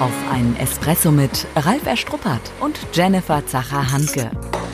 Auf 0.00 0.12
einen 0.28 0.56
Espresso 0.56 1.12
mit 1.12 1.46
Ralf 1.54 1.86
Erstruppert 1.86 2.40
und 2.60 2.76
Jennifer 2.92 3.46
Zacher-Hanke. 3.46 4.28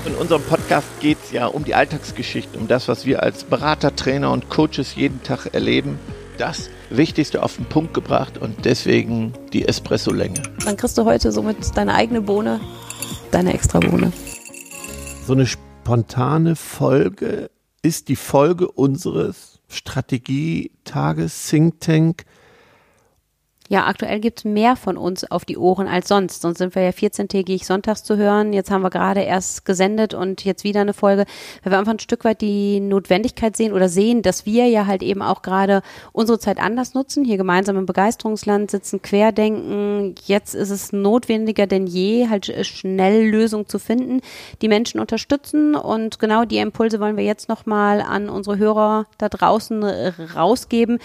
In 0.07 0.15
unserem 0.15 0.43
Podcast 0.43 0.89
geht 1.01 1.19
es 1.23 1.31
ja 1.31 1.47
um 1.47 1.63
die 1.63 1.75
Alltagsgeschichten, 1.75 2.59
um 2.59 2.69
das, 2.69 2.89
was 2.89 3.05
wir 3.05 3.23
als 3.23 3.45
Berater, 3.45 3.95
Trainer 3.95 4.33
und 4.33 4.49
Coaches 4.49 4.95
jeden 4.95 5.23
Tag 5.23 5.53
erleben. 5.53 5.99
Das 6.39 6.71
Wichtigste 6.89 7.43
auf 7.43 7.57
den 7.57 7.67
Punkt 7.67 7.93
gebracht 7.93 8.39
und 8.39 8.65
deswegen 8.65 9.35
die 9.53 9.69
Espresso-Länge. 9.69 10.43
Dann 10.65 10.79
kriegst 10.79 10.97
du 10.97 11.05
heute 11.05 11.33
somit 11.33 11.77
deine 11.77 11.95
eigene 11.95 12.23
Bohne, 12.23 12.59
deine 13.31 13.53
extra 13.53 13.79
Bohne. 13.79 14.15
So 15.27 15.35
eine 15.35 15.47
spontane 15.47 16.57
Folge 16.57 17.51
ist 17.83 18.09
die 18.09 18.17
Folge 18.17 18.71
unseres 18.71 19.61
Strategietages 19.69 21.47
Think 21.47 21.81
Tank 21.81 22.25
ja, 23.71 23.87
aktuell 23.87 24.19
gibt 24.19 24.41
es 24.41 24.45
mehr 24.45 24.75
von 24.75 24.97
uns 24.97 25.31
auf 25.31 25.45
die 25.45 25.57
Ohren 25.57 25.87
als 25.87 26.09
sonst. 26.09 26.43
Sonst 26.43 26.59
sind 26.59 26.75
wir 26.75 26.83
ja 26.83 26.91
14-tägig 26.91 27.65
sonntags 27.65 28.03
zu 28.03 28.17
hören. 28.17 28.53
Jetzt 28.53 28.69
haben 28.73 28.83
wir 28.83 28.91
gerade 28.91 29.21
erst 29.21 29.65
gesendet 29.65 30.13
und 30.13 30.45
jetzt 30.45 30.65
wieder 30.65 30.81
eine 30.81 30.93
Folge, 30.93 31.25
weil 31.63 31.73
wir 31.73 31.79
einfach 31.79 31.93
ein 31.93 32.01
Stück 32.01 32.25
weit 32.25 32.41
die 32.41 32.81
Notwendigkeit 32.81 33.57
sehen 33.57 33.73
oder 33.73 33.89
sehen, 33.89 34.23
dass 34.23 34.45
wir 34.45 34.67
ja 34.67 34.87
halt 34.87 35.05
eben 35.05 35.23
auch 35.23 35.43
gerade 35.43 35.83
unsere 36.11 36.41
Zeit 36.41 36.59
anders 36.59 36.95
nutzen, 36.95 37.25
hier 37.25 37.37
gemeinsam 37.37 37.77
im 37.77 37.87
Begeisterungsland 37.87 38.73
sitzen, 38.73 39.03
querdenken. 39.03 40.17
Jetzt 40.25 40.57
ist 40.57 40.71
es 40.71 40.93
notwendiger 40.93 41.69
denn 41.69 41.87
je, 41.87 42.29
halt 42.29 42.53
schnell 42.67 43.31
Lösungen 43.31 43.69
zu 43.69 43.79
finden, 43.79 44.21
die 44.63 44.69
Menschen 44.69 44.99
unterstützen 44.99 45.77
und 45.77 46.19
genau 46.19 46.45
die 46.45 46.59
Impulse 46.59 46.99
wollen 46.99 47.17
wir 47.17 47.23
jetzt 47.23 47.49
nochmal 47.49 48.01
an 48.01 48.31
unsere 48.31 48.59
Hörer 48.59 49.07
da 49.19 49.29
draußen 49.29 49.85
rausgeben 50.35 50.99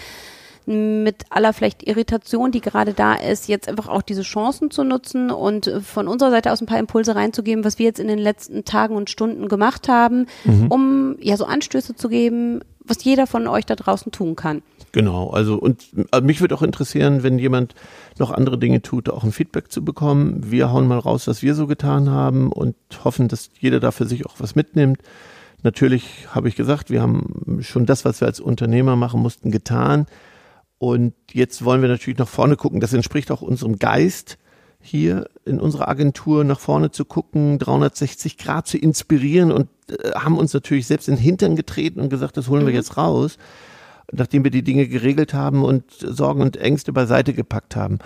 mit 0.68 1.24
aller 1.30 1.54
vielleicht 1.54 1.84
Irritation, 1.84 2.52
die 2.52 2.62
gerade 2.62 2.94
da 2.94 3.14
ist, 3.14 3.48
jetzt 3.48 3.68
einfach 3.70 3.88
auch 3.88 4.02
diese 4.02 4.24
Chancen 4.24 4.72
zu 4.72 4.84
nutzen 4.84 5.32
und 5.32 5.72
von 5.84 6.08
unserer 6.08 6.32
Seite 6.32 6.52
aus 6.52 6.62
ein 6.62 6.66
paar 6.66 6.80
Impulse 6.80 7.16
reinzugeben, 7.16 7.64
was 7.64 7.80
wir 7.80 7.86
jetzt 7.86 8.00
in 8.00 8.08
den 8.08 8.20
letzten 8.20 8.66
Tagen 8.66 8.96
und 8.96 9.10
Stunden 9.10 9.48
gemacht 9.48 9.88
haben, 9.88 10.28
mhm. 10.44 10.68
um 10.68 11.16
ja 11.20 11.38
so 11.38 11.46
Anstöße 11.46 11.96
zu 11.96 12.10
geben, 12.10 12.62
was 12.84 13.04
jeder 13.04 13.28
von 13.28 13.48
euch 13.48 13.66
da 13.66 13.76
draußen 13.76 14.12
tun 14.12 14.36
kann. 14.36 14.62
Genau, 14.92 15.30
also 15.30 15.56
und 15.56 15.88
also 16.12 16.26
mich 16.26 16.40
würde 16.40 16.56
auch 16.56 16.62
interessieren, 16.62 17.22
wenn 17.22 17.38
jemand 17.38 17.76
noch 18.18 18.32
andere 18.32 18.58
Dinge 18.58 18.82
tut, 18.82 19.10
auch 19.10 19.24
ein 19.24 19.34
Feedback 19.34 19.72
zu 19.72 19.84
bekommen. 19.84 20.50
Wir 20.50 20.72
hauen 20.72 20.88
mal 20.88 21.00
raus, 21.00 21.28
was 21.28 21.42
wir 21.42 21.54
so 21.54 21.68
getan 21.68 22.10
haben 22.10 22.52
und 22.52 22.76
hoffen, 23.04 23.28
dass 23.28 23.50
jeder 23.60 23.80
da 23.80 23.92
für 23.92 24.06
sich 24.06 24.26
auch 24.26 24.36
was 24.38 24.56
mitnimmt. 24.56 25.00
Natürlich 25.64 26.28
habe 26.34 26.48
ich 26.48 26.56
gesagt, 26.56 26.92
wir 26.92 27.02
haben 27.02 27.60
schon 27.62 27.86
das, 27.86 28.06
was 28.06 28.22
wir 28.22 28.28
als 28.28 28.40
Unternehmer 28.40 28.96
machen 28.96 29.22
mussten, 29.22 29.52
getan. 29.52 30.06
Und 30.78 31.14
jetzt 31.32 31.64
wollen 31.64 31.82
wir 31.82 31.90
natürlich 31.90 32.20
nach 32.20 32.28
vorne 32.28 32.56
gucken. 32.58 32.80
Das 32.80 32.94
entspricht 32.94 33.32
auch 33.32 33.42
unserem 33.42 33.80
Geist, 33.80 34.38
hier 34.82 35.28
in 35.46 35.60
unserer 35.60 35.88
Agentur 35.88 36.44
nach 36.44 36.60
vorne 36.60 36.92
zu 36.92 37.06
gucken, 37.06 37.58
360 37.58 38.38
Grad 38.38 38.68
zu 38.68 38.78
inspirieren 38.78 39.52
und 39.52 39.70
äh, 39.90 40.12
haben 40.12 40.38
uns 40.38 40.54
natürlich 40.54 40.86
selbst 40.86 41.08
in 41.08 41.16
den 41.16 41.24
Hintern 41.24 41.56
getreten 41.56 42.00
und 42.00 42.10
gesagt, 42.10 42.38
das 42.38 42.50
holen 42.50 42.64
mhm. 42.64 42.68
wir 42.68 42.74
jetzt 42.74 42.98
raus, 42.98 43.38
nachdem 44.12 44.44
wir 44.44 44.52
die 44.52 44.64
Dinge 44.64 44.88
geregelt 44.88 45.34
haben 45.34 45.64
und 45.64 45.92
Sorgen 45.92 46.42
und 46.42 46.58
Ängste 46.58 46.94
beiseite 46.94 47.34
gepackt 47.34 47.76
haben. 47.76 48.00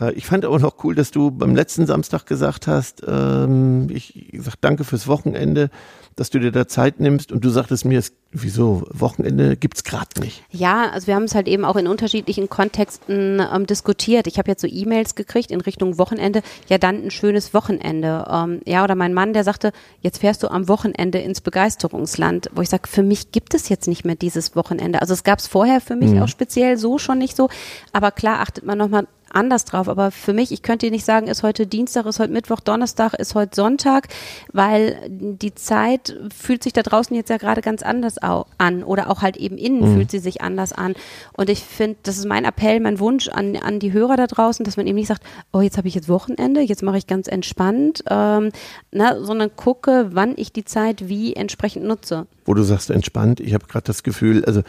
Äh, 0.00 0.12
ich 0.12 0.26
fand 0.26 0.44
aber 0.44 0.58
noch 0.58 0.84
cool, 0.84 0.94
dass 0.94 1.10
du 1.10 1.30
beim 1.30 1.54
letzten 1.54 1.86
Samstag 1.86 2.26
gesagt 2.26 2.66
hast, 2.66 3.02
ähm, 3.06 3.88
ich, 3.90 4.34
ich 4.34 4.42
sag 4.42 4.56
danke 4.60 4.84
fürs 4.84 5.06
Wochenende 5.06 5.70
dass 6.16 6.30
du 6.30 6.38
dir 6.38 6.50
da 6.50 6.66
Zeit 6.66 6.98
nimmst 6.98 7.30
und 7.30 7.44
du 7.44 7.50
sagtest 7.50 7.84
mir, 7.84 8.02
wieso, 8.32 8.84
Wochenende 8.90 9.54
gibt's 9.56 9.84
gerade 9.84 10.18
nicht. 10.20 10.42
Ja, 10.50 10.88
also 10.90 11.06
wir 11.06 11.14
haben 11.14 11.24
es 11.24 11.34
halt 11.34 11.46
eben 11.46 11.66
auch 11.66 11.76
in 11.76 11.86
unterschiedlichen 11.86 12.48
Kontexten 12.48 13.40
ähm, 13.54 13.66
diskutiert. 13.66 14.26
Ich 14.26 14.38
habe 14.38 14.50
jetzt 14.50 14.62
so 14.62 14.66
E-Mails 14.66 15.14
gekriegt 15.14 15.50
in 15.50 15.60
Richtung 15.60 15.98
Wochenende, 15.98 16.40
ja 16.68 16.78
dann 16.78 17.04
ein 17.04 17.10
schönes 17.10 17.52
Wochenende. 17.52 18.26
Ähm, 18.30 18.60
ja, 18.64 18.82
oder 18.82 18.94
mein 18.94 19.12
Mann, 19.12 19.34
der 19.34 19.44
sagte, 19.44 19.72
jetzt 20.00 20.18
fährst 20.18 20.42
du 20.42 20.48
am 20.48 20.68
Wochenende 20.68 21.18
ins 21.18 21.42
Begeisterungsland, 21.42 22.50
wo 22.54 22.62
ich 22.62 22.70
sage, 22.70 22.88
für 22.88 23.02
mich 23.02 23.30
gibt 23.30 23.52
es 23.52 23.68
jetzt 23.68 23.86
nicht 23.86 24.06
mehr 24.06 24.16
dieses 24.16 24.56
Wochenende. 24.56 25.02
Also 25.02 25.12
es 25.12 25.22
gab 25.22 25.38
es 25.38 25.46
vorher 25.46 25.82
für 25.82 25.96
mich 25.96 26.12
mhm. 26.12 26.22
auch 26.22 26.28
speziell 26.28 26.78
so 26.78 26.96
schon 26.96 27.18
nicht 27.18 27.36
so, 27.36 27.50
aber 27.92 28.10
klar 28.10 28.40
achtet 28.40 28.64
man 28.64 28.78
nochmal 28.78 29.06
anders 29.36 29.64
drauf. 29.64 29.88
Aber 29.88 30.10
für 30.10 30.32
mich, 30.32 30.50
ich 30.50 30.62
könnte 30.62 30.86
dir 30.86 30.92
nicht 30.92 31.04
sagen, 31.04 31.28
ist 31.28 31.42
heute 31.42 31.66
Dienstag, 31.66 32.06
ist 32.06 32.18
heute 32.18 32.32
Mittwoch, 32.32 32.60
Donnerstag, 32.60 33.14
ist 33.14 33.34
heute 33.34 33.54
Sonntag, 33.54 34.08
weil 34.52 34.98
die 35.08 35.54
Zeit 35.54 36.18
fühlt 36.34 36.62
sich 36.62 36.72
da 36.72 36.82
draußen 36.82 37.14
jetzt 37.14 37.30
ja 37.30 37.36
gerade 37.36 37.60
ganz 37.60 37.82
anders 37.82 38.16
an 38.18 38.82
oder 38.82 39.10
auch 39.10 39.22
halt 39.22 39.36
eben 39.36 39.58
innen 39.58 39.80
mhm. 39.80 39.94
fühlt 39.94 40.10
sie 40.10 40.18
sich 40.18 40.40
anders 40.40 40.72
an. 40.72 40.94
Und 41.36 41.50
ich 41.50 41.60
finde, 41.60 41.98
das 42.02 42.18
ist 42.18 42.26
mein 42.26 42.44
Appell, 42.44 42.80
mein 42.80 42.98
Wunsch 42.98 43.28
an, 43.28 43.56
an 43.56 43.78
die 43.78 43.92
Hörer 43.92 44.16
da 44.16 44.26
draußen, 44.26 44.64
dass 44.64 44.76
man 44.76 44.86
eben 44.86 44.96
nicht 44.96 45.08
sagt, 45.08 45.22
oh, 45.52 45.60
jetzt 45.60 45.76
habe 45.76 45.88
ich 45.88 45.94
jetzt 45.94 46.08
Wochenende, 46.08 46.60
jetzt 46.62 46.82
mache 46.82 46.98
ich 46.98 47.06
ganz 47.06 47.28
entspannt, 47.28 48.02
ähm, 48.08 48.50
na, 48.90 49.22
sondern 49.22 49.54
gucke, 49.54 50.10
wann 50.12 50.34
ich 50.36 50.52
die 50.52 50.64
Zeit 50.64 51.08
wie 51.08 51.34
entsprechend 51.34 51.84
nutze. 51.84 52.26
Wo 52.44 52.54
du 52.54 52.62
sagst 52.62 52.90
entspannt, 52.90 53.40
ich 53.40 53.54
habe 53.54 53.66
gerade 53.66 53.84
das 53.84 54.02
Gefühl, 54.02 54.44
also 54.44 54.62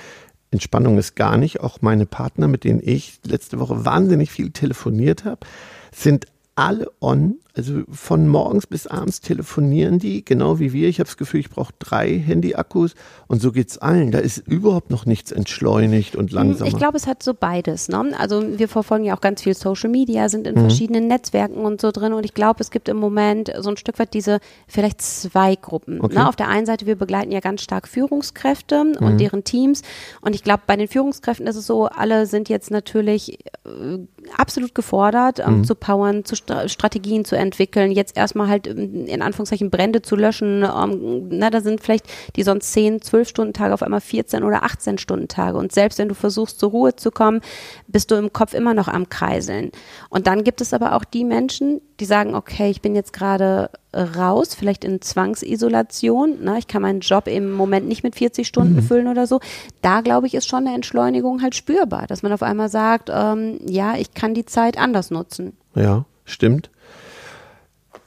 Entspannung 0.52 0.98
ist 0.98 1.16
gar 1.16 1.38
nicht. 1.38 1.62
Auch 1.62 1.82
meine 1.82 2.06
Partner, 2.06 2.48
mit 2.48 2.64
denen 2.64 2.82
ich 2.84 3.20
letzte 3.26 3.60
Woche 3.60 3.86
wahnsinnig 3.86 4.32
viel 4.32 4.52
telefoniert 4.52 5.26
habe, 5.26 5.46
sind 5.92 6.26
alle 6.56 6.92
on 7.00 7.36
also 7.58 7.82
von 7.92 8.28
morgens 8.28 8.68
bis 8.68 8.86
abends 8.86 9.20
telefonieren 9.20 9.98
die, 9.98 10.24
genau 10.24 10.60
wie 10.60 10.74
wir. 10.74 10.88
Ich 10.88 11.00
habe 11.00 11.08
das 11.08 11.18
Gefühl, 11.18 11.40
ich 11.40 11.50
brauche 11.50 11.74
drei 11.80 12.20
Handy-Akkus 12.20 12.94
und 13.28 13.42
so 13.42 13.52
geht's 13.52 13.78
allen. 13.80 14.12
Da 14.12 14.20
ist 14.20 14.38
überhaupt 14.38 14.92
noch 14.92 15.06
nichts 15.06 15.32
entschleunigt 15.32 16.16
und 16.16 16.30
hm, 16.30 16.36
langsamer. 16.36 16.70
Ich 16.70 16.78
glaube, 16.78 16.98
es 16.98 17.08
hat 17.08 17.24
so 17.24 17.34
beides. 17.34 17.90
Ne? 17.90 18.14
Also 18.18 18.60
wir 18.60 18.68
verfolgen 18.68 19.06
ja 19.06 19.16
auch 19.16 19.22
ganz 19.22 19.42
viel 19.42 19.56
Social 19.56 19.90
Media, 19.90 20.30
sind 20.30 20.46
in 20.46 20.56
mhm. 20.56 20.60
verschiedenen 20.62 21.08
Netzwerken 21.08 21.66
und 21.66 21.82
so 21.82 21.92
drin 21.92 22.14
und 22.14 22.24
ich 22.26 22.34
glaube, 22.36 22.62
es 22.62 22.70
gibt 22.70 22.90
im 22.90 22.98
Moment 22.98 23.52
so 23.60 23.70
ein 23.70 23.78
Stück 23.78 23.98
weit 23.98 24.14
diese 24.14 24.40
vielleicht 24.68 25.02
zwei 25.02 25.56
Gruppen. 25.56 26.00
Okay. 26.02 26.16
Ne? 26.16 26.28
Auf 26.28 26.36
der 26.36 26.50
einen 26.50 26.66
Seite, 26.68 26.86
wir 26.86 26.96
begleiten 26.96 27.32
ja 27.32 27.40
ganz 27.40 27.64
stark 27.64 27.88
Führungskräfte 27.88 28.84
mhm. 28.84 29.06
und 29.06 29.18
deren 29.18 29.44
Teams 29.44 29.82
und 30.22 30.36
ich 30.36 30.44
glaube, 30.44 30.64
bei 30.68 30.76
den 30.76 30.88
Führungskräften 30.88 31.48
ist 31.48 31.56
es 31.56 31.66
so, 31.66 31.88
alle 31.88 32.28
sind 32.28 32.50
jetzt 32.50 32.70
natürlich 32.70 33.40
äh, 33.66 33.98
absolut 34.36 34.76
gefordert, 34.76 35.40
ähm, 35.40 35.60
mhm. 35.60 35.64
zu 35.64 35.76
powern, 35.76 36.26
zu 36.26 36.36
St 36.36 36.52
Strategien 36.68 37.26
zu 37.26 37.36
entwickeln, 37.36 37.92
jetzt 37.92 38.18
erstmal 38.18 38.48
halt 38.48 38.68
ähm, 38.68 39.06
in 39.06 39.22
Anführungszeichen 39.22 39.70
Brände 39.70 40.02
zu 40.02 40.16
löschen. 40.16 40.64
Ähm, 40.64 41.28
na, 41.30 41.50
da 41.50 41.62
sind 41.62 41.82
vielleicht 41.82 42.06
die 42.36 42.44
sonst 42.44 42.72
10, 42.74 43.02
12 43.02 43.28
Stunden 43.28 43.54
Tage 43.54 43.74
auf 43.74 43.84
einmal 43.84 44.02
14 44.02 44.44
oder 44.44 44.64
18 44.64 44.98
Stunden 44.98 45.28
Tage. 45.28 45.58
Und 45.58 45.72
selbst 45.72 46.00
wenn 46.00 46.10
du 46.10 46.16
versuchst, 46.16 46.60
zur 46.60 46.72
Ruhe 46.72 46.96
zu 46.96 47.12
kommen, 47.12 47.42
bist 47.88 48.12
du 48.12 48.16
im 48.16 48.34
Kopf 48.34 48.54
immer 48.54 48.74
noch 48.74 48.88
am 48.88 49.10
Kreiseln. 49.10 49.72
Und 50.10 50.28
dann 50.28 50.44
gibt 50.44 50.62
es 50.62 50.74
aber 50.74 50.96
auch 50.96 51.04
die 51.04 51.24
Menschen, 51.24 51.82
die 52.00 52.06
sagen, 52.06 52.36
okay, 52.36 52.70
ich 52.70 52.82
bin 52.82 52.96
jetzt 52.96 53.14
gerade 53.14 53.70
raus, 53.94 54.54
vielleicht 54.56 54.84
in 54.84 55.02
Zwangsisolation. 55.02 56.44
Ne? 56.44 56.58
Ich 56.60 56.68
kann 56.68 56.82
meinen 56.82 57.00
Job 57.00 57.28
im 57.28 57.52
Moment 57.52 57.88
nicht 57.88 58.04
mit 58.04 58.16
40 58.16 58.48
Stunden 58.48 58.76
mhm. 58.76 58.84
füllen 58.84 59.08
oder 59.08 59.28
so. 59.28 59.40
Da 59.82 60.02
glaube 60.02 60.28
ich, 60.28 60.34
ist 60.34 60.48
schon 60.48 60.68
eine 60.68 60.76
Entschleunigung 60.76 61.42
halt 61.42 61.56
spürbar, 61.56 62.08
dass 62.08 62.24
man 62.24 62.32
auf 62.34 62.44
einmal 62.44 62.70
sagt, 62.70 63.10
ähm, 63.14 63.60
ja, 63.66 63.96
ich 63.96 64.14
kann 64.14 64.34
die 64.34 64.46
Zeit 64.46 64.78
anders 64.78 65.12
nutzen. 65.12 65.54
Ja, 65.76 66.06
stimmt. 66.26 66.70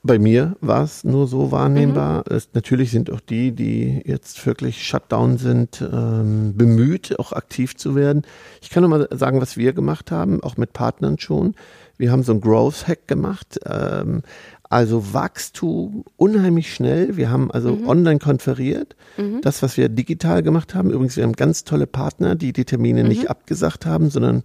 Bei 0.03 0.19
mir 0.19 0.57
war 0.63 0.85
es 0.85 1.05
nur 1.05 1.27
so 1.27 1.53
wahrnehmbar. 1.53 2.25
Mhm. 2.27 2.37
Es, 2.37 2.49
natürlich 2.55 2.91
sind 2.91 3.11
auch 3.11 3.21
die, 3.21 3.53
die 3.53 4.03
jetzt 4.07 4.47
wirklich 4.47 4.87
Shutdown 4.87 5.37
sind, 5.37 5.83
ähm, 5.93 6.57
bemüht, 6.57 7.19
auch 7.19 7.33
aktiv 7.33 7.77
zu 7.77 7.95
werden. 7.95 8.23
Ich 8.63 8.71
kann 8.71 8.83
nur 8.83 8.91
mal 8.91 9.09
sagen, 9.11 9.43
was 9.43 9.59
wir 9.59 9.75
gemacht 9.75 10.11
haben, 10.11 10.43
auch 10.43 10.57
mit 10.57 10.73
Partnern 10.73 11.19
schon. 11.19 11.55
Wir 11.99 12.13
haben 12.13 12.23
so 12.23 12.33
ein 12.33 12.41
Growth 12.41 12.89
Hack 12.89 13.09
gemacht. 13.09 13.61
Ähm, 13.67 14.23
also 14.71 15.13
Wachstum 15.13 16.05
unheimlich 16.17 16.73
schnell. 16.73 17.17
Wir 17.17 17.29
haben 17.29 17.51
also 17.51 17.75
mhm. 17.75 17.89
online 17.89 18.19
konferiert. 18.21 18.95
Mhm. 19.19 19.41
Das, 19.43 19.63
was 19.63 19.77
wir 19.77 19.89
digital 19.89 20.45
gemacht 20.45 20.75
haben. 20.77 20.91
Übrigens, 20.91 21.17
wir 21.17 21.25
haben 21.25 21.33
ganz 21.33 21.65
tolle 21.65 21.89
Partner, 21.89 22.37
die 22.37 22.53
die 22.53 22.65
Termine 22.65 23.03
mhm. 23.03 23.09
nicht 23.09 23.29
abgesagt 23.29 23.85
haben, 23.85 24.11
sondern 24.11 24.45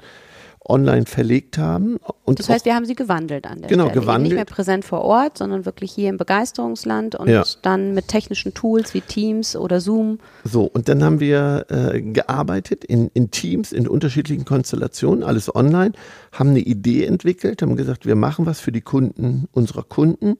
online 0.68 1.06
verlegt 1.06 1.58
haben. 1.58 1.98
Und 2.24 2.40
das 2.40 2.50
heißt, 2.50 2.66
wir 2.66 2.76
haben 2.76 2.86
sie 2.86 2.96
gewandelt 2.96 3.46
an 3.46 3.60
der 3.60 3.70
genau, 3.70 3.86
Stelle. 3.86 4.02
gewandelt. 4.02 4.32
Eben 4.32 4.38
nicht 4.38 4.48
mehr 4.48 4.56
präsent 4.56 4.86
vor 4.86 5.02
Ort, 5.02 5.38
sondern 5.38 5.66
wirklich 5.66 5.92
hier 5.92 6.10
im 6.10 6.18
Begeisterungsland 6.18 7.16
und 7.16 7.28
ja. 7.28 7.44
dann 7.62 7.94
mit 7.94 8.08
technischen 8.08 8.54
Tools 8.54 8.94
wie 8.94 9.02
Teams 9.02 9.56
oder 9.56 9.80
Zoom. 9.80 10.20
So, 10.44 10.64
und 10.64 10.90
dann 10.90 11.04
haben 11.04 11.20
wir 11.20 11.66
äh, 11.70 12.02
gearbeitet 12.02 12.84
in, 12.84 13.10
in 13.14 13.32
Teams, 13.32 13.72
in 13.72 13.88
unterschiedlichen 13.88 14.46
Konstellationen, 14.46 15.24
alles 15.24 15.54
online, 15.54 15.94
haben 16.32 16.50
eine 16.50 16.60
Idee 16.60 17.06
entwickelt, 17.06 17.62
haben 17.62 17.76
gesagt, 17.76 18.06
wir 18.06 18.16
machen 18.16 18.46
was 18.46 18.60
für 18.60 18.72
die 18.72 18.82
Kunden 18.82 19.48
unserer 19.52 19.84
Kunden 19.84 20.38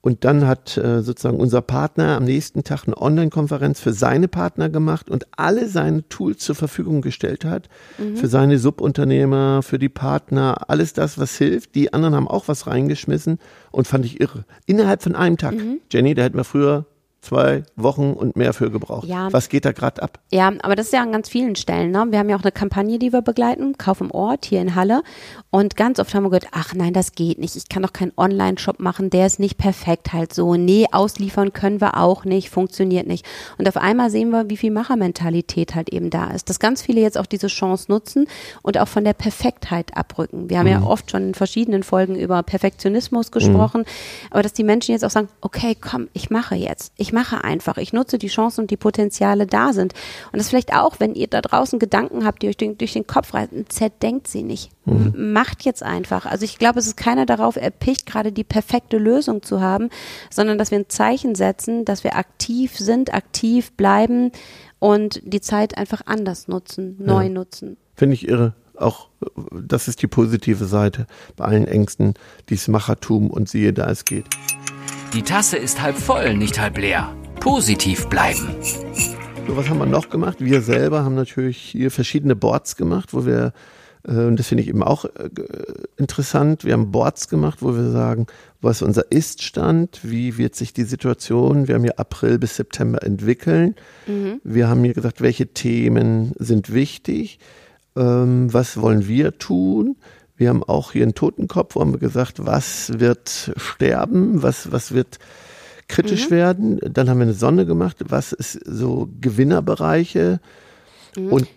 und 0.00 0.24
dann 0.24 0.46
hat 0.46 0.76
äh, 0.76 1.02
sozusagen 1.02 1.40
unser 1.40 1.60
Partner 1.60 2.16
am 2.16 2.24
nächsten 2.24 2.62
Tag 2.62 2.84
eine 2.86 2.96
Online-Konferenz 2.96 3.80
für 3.80 3.92
seine 3.92 4.28
Partner 4.28 4.68
gemacht 4.68 5.10
und 5.10 5.26
alle 5.36 5.68
seine 5.68 6.08
Tools 6.08 6.38
zur 6.38 6.54
Verfügung 6.54 7.02
gestellt 7.02 7.44
hat. 7.44 7.68
Mhm. 7.98 8.16
Für 8.16 8.28
seine 8.28 8.58
Subunternehmer, 8.58 9.62
für 9.62 9.78
die 9.78 9.88
Partner, 9.88 10.70
alles 10.70 10.92
das, 10.92 11.18
was 11.18 11.36
hilft. 11.36 11.74
Die 11.74 11.92
anderen 11.92 12.14
haben 12.14 12.28
auch 12.28 12.46
was 12.46 12.68
reingeschmissen 12.68 13.38
und 13.72 13.88
fand 13.88 14.04
ich 14.04 14.20
irre. 14.20 14.44
Innerhalb 14.66 15.02
von 15.02 15.16
einem 15.16 15.36
Tag. 15.36 15.54
Mhm. 15.56 15.80
Jenny, 15.92 16.14
da 16.14 16.22
hätten 16.22 16.36
wir 16.36 16.44
früher 16.44 16.86
zwei 17.20 17.64
Wochen 17.76 18.12
und 18.12 18.36
mehr 18.36 18.52
für 18.52 18.70
gebraucht. 18.70 19.06
Ja. 19.06 19.32
Was 19.32 19.48
geht 19.48 19.64
da 19.64 19.72
gerade 19.72 20.02
ab? 20.02 20.20
Ja, 20.30 20.52
aber 20.62 20.76
das 20.76 20.86
ist 20.86 20.92
ja 20.92 21.02
an 21.02 21.12
ganz 21.12 21.28
vielen 21.28 21.56
Stellen. 21.56 21.90
Ne? 21.90 22.06
Wir 22.10 22.18
haben 22.18 22.28
ja 22.28 22.36
auch 22.36 22.42
eine 22.42 22.52
Kampagne, 22.52 22.98
die 22.98 23.12
wir 23.12 23.22
begleiten, 23.22 23.76
Kauf 23.76 24.00
im 24.00 24.10
Ort 24.10 24.44
hier 24.44 24.60
in 24.60 24.74
Halle. 24.74 25.02
Und 25.50 25.76
ganz 25.76 25.98
oft 25.98 26.14
haben 26.14 26.22
wir 26.22 26.30
gehört, 26.30 26.48
ach 26.52 26.74
nein, 26.74 26.92
das 26.92 27.12
geht 27.12 27.38
nicht. 27.38 27.56
Ich 27.56 27.68
kann 27.68 27.82
doch 27.82 27.92
keinen 27.92 28.12
Online-Shop 28.16 28.80
machen, 28.80 29.10
der 29.10 29.26
ist 29.26 29.40
nicht 29.40 29.58
perfekt 29.58 30.12
halt 30.12 30.32
so. 30.32 30.54
Nee, 30.54 30.86
ausliefern 30.92 31.52
können 31.52 31.80
wir 31.80 31.96
auch 31.96 32.24
nicht, 32.24 32.50
funktioniert 32.50 33.06
nicht. 33.06 33.26
Und 33.58 33.68
auf 33.68 33.76
einmal 33.76 34.10
sehen 34.10 34.30
wir, 34.30 34.48
wie 34.48 34.56
viel 34.56 34.70
Machermentalität 34.70 35.74
halt 35.74 35.92
eben 35.92 36.10
da 36.10 36.30
ist. 36.30 36.48
Dass 36.48 36.60
ganz 36.60 36.82
viele 36.82 37.00
jetzt 37.00 37.18
auch 37.18 37.26
diese 37.26 37.48
Chance 37.48 37.86
nutzen 37.88 38.26
und 38.62 38.78
auch 38.78 38.88
von 38.88 39.04
der 39.04 39.14
Perfektheit 39.14 39.96
abrücken. 39.96 40.50
Wir 40.50 40.58
haben 40.58 40.66
mhm. 40.66 40.72
ja 40.72 40.82
oft 40.82 41.10
schon 41.10 41.28
in 41.28 41.34
verschiedenen 41.34 41.82
Folgen 41.82 42.16
über 42.16 42.42
Perfektionismus 42.42 43.32
gesprochen, 43.32 43.80
mhm. 43.80 44.28
aber 44.30 44.42
dass 44.42 44.52
die 44.52 44.64
Menschen 44.64 44.92
jetzt 44.92 45.04
auch 45.04 45.10
sagen, 45.10 45.28
okay, 45.40 45.76
komm, 45.78 46.08
ich 46.12 46.30
mache 46.30 46.54
jetzt. 46.54 46.92
Ich 46.96 47.07
mache 47.12 47.44
einfach. 47.44 47.78
Ich 47.78 47.92
nutze 47.92 48.18
die 48.18 48.28
Chancen 48.28 48.62
und 48.62 48.70
die 48.70 48.76
Potenziale 48.76 49.46
da 49.46 49.72
sind. 49.72 49.94
Und 50.32 50.38
das 50.38 50.50
vielleicht 50.50 50.74
auch, 50.74 51.00
wenn 51.00 51.14
ihr 51.14 51.28
da 51.28 51.40
draußen 51.40 51.78
Gedanken 51.78 52.24
habt, 52.24 52.42
die 52.42 52.48
euch 52.48 52.58
durch 52.58 52.68
den, 52.70 52.78
durch 52.78 52.92
den 52.92 53.06
Kopf 53.06 53.34
reisen, 53.34 53.66
zerdenkt 53.68 54.28
sie 54.28 54.42
nicht. 54.42 54.70
Mhm. 54.84 55.32
Macht 55.32 55.64
jetzt 55.64 55.82
einfach. 55.82 56.26
Also 56.26 56.44
ich 56.44 56.58
glaube, 56.58 56.78
es 56.78 56.86
ist 56.86 56.96
keiner 56.96 57.26
darauf 57.26 57.56
erpicht, 57.56 58.06
gerade 58.06 58.32
die 58.32 58.44
perfekte 58.44 58.98
Lösung 58.98 59.42
zu 59.42 59.60
haben, 59.60 59.90
sondern 60.30 60.58
dass 60.58 60.70
wir 60.70 60.78
ein 60.78 60.88
Zeichen 60.88 61.34
setzen, 61.34 61.84
dass 61.84 62.04
wir 62.04 62.16
aktiv 62.16 62.76
sind, 62.76 63.14
aktiv 63.14 63.72
bleiben 63.72 64.32
und 64.78 65.20
die 65.24 65.40
Zeit 65.40 65.76
einfach 65.78 66.02
anders 66.06 66.48
nutzen, 66.48 66.96
neu 66.98 67.24
ja. 67.24 67.28
nutzen. 67.28 67.76
Finde 67.94 68.14
ich 68.14 68.28
irre. 68.28 68.54
Auch 68.76 69.08
das 69.50 69.88
ist 69.88 70.02
die 70.02 70.06
positive 70.06 70.64
Seite 70.64 71.06
bei 71.36 71.46
allen 71.46 71.66
Ängsten, 71.66 72.14
dieses 72.48 72.68
Machertum 72.68 73.28
und 73.28 73.48
siehe 73.48 73.72
da, 73.72 73.90
es 73.90 74.04
geht. 74.04 74.26
Die 75.14 75.22
Tasse 75.22 75.56
ist 75.56 75.80
halb 75.80 75.96
voll, 75.96 76.36
nicht 76.36 76.60
halb 76.60 76.76
leer. 76.76 77.16
Positiv 77.40 78.08
bleiben. 78.08 78.54
So, 79.46 79.56
was 79.56 79.70
haben 79.70 79.78
wir 79.78 79.86
noch 79.86 80.10
gemacht? 80.10 80.36
Wir 80.40 80.60
selber 80.60 81.02
haben 81.02 81.14
natürlich 81.14 81.56
hier 81.56 81.90
verschiedene 81.90 82.36
Boards 82.36 82.76
gemacht, 82.76 83.14
wo 83.14 83.24
wir, 83.24 83.54
äh, 84.06 84.12
und 84.12 84.38
das 84.38 84.48
finde 84.48 84.64
ich 84.64 84.68
eben 84.68 84.82
auch 84.82 85.06
äh, 85.06 85.30
interessant, 85.96 86.66
wir 86.66 86.74
haben 86.74 86.92
Boards 86.92 87.28
gemacht, 87.28 87.62
wo 87.62 87.74
wir 87.74 87.90
sagen, 87.90 88.26
was 88.60 88.82
unser 88.82 89.10
Ist-Stand, 89.10 90.00
wie 90.02 90.36
wird 90.36 90.54
sich 90.54 90.74
die 90.74 90.84
Situation, 90.84 91.68
wir 91.68 91.76
haben 91.76 91.84
hier 91.84 91.98
April 91.98 92.38
bis 92.38 92.56
September 92.56 93.02
entwickeln. 93.02 93.76
Mhm. 94.06 94.42
Wir 94.44 94.68
haben 94.68 94.84
hier 94.84 94.92
gesagt, 94.92 95.22
welche 95.22 95.46
Themen 95.46 96.32
sind 96.38 96.74
wichtig, 96.74 97.38
ähm, 97.96 98.52
was 98.52 98.78
wollen 98.78 99.08
wir 99.08 99.38
tun, 99.38 99.96
wir 100.38 100.48
haben 100.48 100.62
auch 100.62 100.92
hier 100.92 101.02
einen 101.02 101.14
Totenkopf, 101.14 101.74
wo 101.74 101.80
haben 101.80 101.92
wir 101.92 101.98
gesagt, 101.98 102.46
was 102.46 102.98
wird 102.98 103.52
sterben, 103.56 104.42
was, 104.42 104.72
was 104.72 104.94
wird 104.94 105.18
kritisch 105.88 106.30
mhm. 106.30 106.34
werden. 106.34 106.80
Dann 106.80 107.10
haben 107.10 107.18
wir 107.18 107.24
eine 107.24 107.34
Sonne 107.34 107.66
gemacht, 107.66 107.96
was 108.08 108.32
ist 108.32 108.52
so 108.64 109.08
Gewinnerbereiche. 109.20 110.40
Mhm. 111.16 111.32
Und 111.32 111.48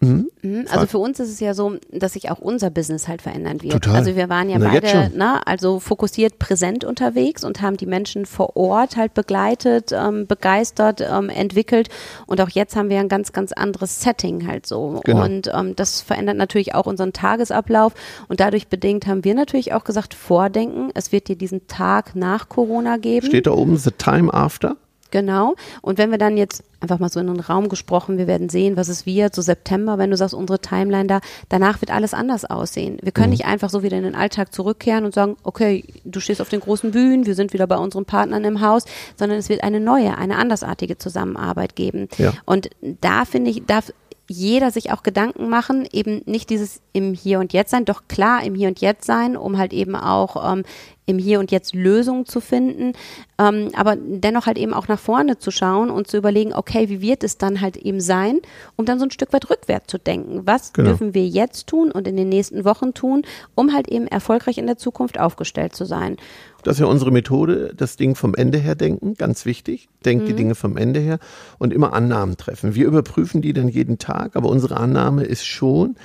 Mhm. 0.00 0.30
mhm. 0.42 0.66
Also 0.70 0.86
für 0.86 0.98
uns 0.98 1.20
ist 1.20 1.30
es 1.30 1.40
ja 1.40 1.54
so, 1.54 1.76
dass 1.92 2.14
sich 2.14 2.30
auch 2.30 2.38
unser 2.38 2.70
Business 2.70 3.06
halt 3.06 3.22
verändern 3.22 3.62
wird. 3.62 3.74
Total. 3.74 3.96
Also 3.96 4.16
wir 4.16 4.28
waren 4.28 4.48
ja 4.48 4.58
Na, 4.58 4.70
beide, 4.70 5.16
ne, 5.16 5.46
also 5.46 5.78
fokussiert 5.78 6.38
präsent 6.38 6.84
unterwegs 6.84 7.44
und 7.44 7.60
haben 7.60 7.76
die 7.76 7.86
Menschen 7.86 8.26
vor 8.26 8.56
Ort 8.56 8.96
halt 8.96 9.14
begleitet, 9.14 9.92
ähm, 9.92 10.26
begeistert, 10.26 11.02
ähm, 11.02 11.28
entwickelt. 11.28 11.88
Und 12.26 12.40
auch 12.40 12.48
jetzt 12.48 12.76
haben 12.76 12.88
wir 12.88 12.98
ein 12.98 13.08
ganz, 13.08 13.32
ganz 13.32 13.52
anderes 13.52 14.00
Setting 14.00 14.46
halt 14.46 14.66
so. 14.66 15.00
Genau. 15.04 15.24
Und 15.24 15.50
ähm, 15.54 15.76
das 15.76 16.00
verändert 16.00 16.36
natürlich 16.36 16.74
auch 16.74 16.86
unseren 16.86 17.12
Tagesablauf. 17.12 17.92
Und 18.28 18.40
dadurch 18.40 18.68
bedingt 18.68 19.06
haben 19.06 19.24
wir 19.24 19.34
natürlich 19.34 19.74
auch 19.74 19.84
gesagt, 19.84 20.14
vordenken. 20.14 20.90
Es 20.94 21.12
wird 21.12 21.28
dir 21.28 21.36
diesen 21.36 21.66
Tag 21.66 22.16
nach 22.16 22.48
Corona 22.48 22.96
geben. 22.96 23.26
Steht 23.26 23.46
da 23.46 23.52
oben 23.52 23.76
The 23.76 23.90
Time 23.90 24.32
After? 24.32 24.76
Genau. 25.10 25.54
Und 25.82 25.98
wenn 25.98 26.10
wir 26.10 26.18
dann 26.18 26.36
jetzt 26.36 26.62
einfach 26.80 26.98
mal 26.98 27.08
so 27.10 27.20
in 27.20 27.26
den 27.26 27.40
Raum 27.40 27.68
gesprochen, 27.68 28.18
wir 28.18 28.26
werden 28.26 28.48
sehen, 28.48 28.76
was 28.76 28.88
es 28.88 29.06
wird, 29.06 29.34
so 29.34 29.42
September, 29.42 29.98
wenn 29.98 30.10
du 30.10 30.16
sagst, 30.16 30.34
unsere 30.34 30.60
Timeline 30.60 31.06
da, 31.06 31.20
danach 31.48 31.80
wird 31.80 31.90
alles 31.90 32.14
anders 32.14 32.44
aussehen. 32.44 32.98
Wir 33.02 33.12
können 33.12 33.28
mhm. 33.28 33.32
nicht 33.32 33.44
einfach 33.44 33.70
so 33.70 33.82
wieder 33.82 33.96
in 33.96 34.04
den 34.04 34.14
Alltag 34.14 34.52
zurückkehren 34.54 35.04
und 35.04 35.14
sagen, 35.14 35.36
okay, 35.42 35.84
du 36.04 36.20
stehst 36.20 36.40
auf 36.40 36.48
den 36.48 36.60
großen 36.60 36.90
Bühnen, 36.90 37.26
wir 37.26 37.34
sind 37.34 37.52
wieder 37.52 37.66
bei 37.66 37.76
unseren 37.76 38.06
Partnern 38.06 38.44
im 38.44 38.60
Haus, 38.60 38.84
sondern 39.16 39.38
es 39.38 39.48
wird 39.48 39.62
eine 39.62 39.80
neue, 39.80 40.16
eine 40.16 40.36
andersartige 40.36 40.96
Zusammenarbeit 40.96 41.76
geben. 41.76 42.08
Ja. 42.18 42.32
Und 42.46 42.70
da 42.80 43.24
finde 43.24 43.50
ich, 43.50 43.64
darf 43.66 43.92
jeder 44.32 44.70
sich 44.70 44.92
auch 44.92 45.02
Gedanken 45.02 45.48
machen, 45.48 45.88
eben 45.90 46.22
nicht 46.24 46.50
dieses 46.50 46.80
im 46.92 47.14
Hier 47.14 47.40
und 47.40 47.52
Jetzt 47.52 47.72
sein, 47.72 47.84
doch 47.84 48.02
klar 48.06 48.44
im 48.44 48.54
Hier 48.54 48.68
und 48.68 48.80
Jetzt 48.80 49.04
sein, 49.04 49.36
um 49.36 49.58
halt 49.58 49.72
eben 49.72 49.96
auch 49.96 50.52
ähm, 50.52 50.62
im 51.06 51.18
Hier 51.18 51.40
und 51.40 51.50
Jetzt 51.50 51.74
Lösungen 51.74 52.26
zu 52.26 52.40
finden, 52.40 52.92
ähm, 53.38 53.70
aber 53.74 53.96
dennoch 53.96 54.46
halt 54.46 54.56
eben 54.56 54.72
auch 54.72 54.86
nach 54.86 55.00
vorne 55.00 55.38
zu 55.38 55.50
schauen 55.50 55.90
und 55.90 56.06
zu 56.06 56.16
überlegen, 56.16 56.54
okay, 56.54 56.88
wie 56.88 57.00
wird 57.00 57.24
es 57.24 57.38
dann 57.38 57.60
halt 57.60 57.76
eben 57.76 58.00
sein, 58.00 58.38
um 58.76 58.84
dann 58.84 59.00
so 59.00 59.06
ein 59.06 59.10
Stück 59.10 59.32
weit 59.32 59.50
rückwärts 59.50 59.88
zu 59.88 59.98
denken. 59.98 60.42
Was 60.46 60.72
genau. 60.72 60.90
dürfen 60.90 61.12
wir 61.12 61.26
jetzt 61.26 61.66
tun 61.66 61.90
und 61.90 62.06
in 62.06 62.16
den 62.16 62.28
nächsten 62.28 62.64
Wochen 62.64 62.94
tun, 62.94 63.22
um 63.56 63.74
halt 63.74 63.88
eben 63.88 64.06
erfolgreich 64.06 64.58
in 64.58 64.68
der 64.68 64.78
Zukunft 64.78 65.18
aufgestellt 65.18 65.74
zu 65.74 65.84
sein. 65.84 66.18
Das 66.62 66.76
ist 66.76 66.80
ja 66.80 66.86
unsere 66.86 67.10
Methode, 67.10 67.72
das 67.76 67.96
Ding 67.96 68.14
vom 68.14 68.34
Ende 68.34 68.58
her 68.58 68.74
denken, 68.74 69.14
ganz 69.14 69.46
wichtig. 69.46 69.88
Denkt 70.04 70.24
mhm. 70.24 70.28
die 70.28 70.34
Dinge 70.34 70.54
vom 70.54 70.76
Ende 70.76 71.00
her 71.00 71.18
und 71.58 71.72
immer 71.72 71.92
Annahmen 71.92 72.36
treffen. 72.36 72.74
Wir 72.74 72.86
überprüfen 72.86 73.42
die 73.42 73.52
dann 73.52 73.68
jeden 73.68 73.98
Tag, 73.98 74.36
aber 74.36 74.48
unsere 74.48 74.76
Annahme 74.76 75.24
ist 75.24 75.44
schon, 75.44 75.96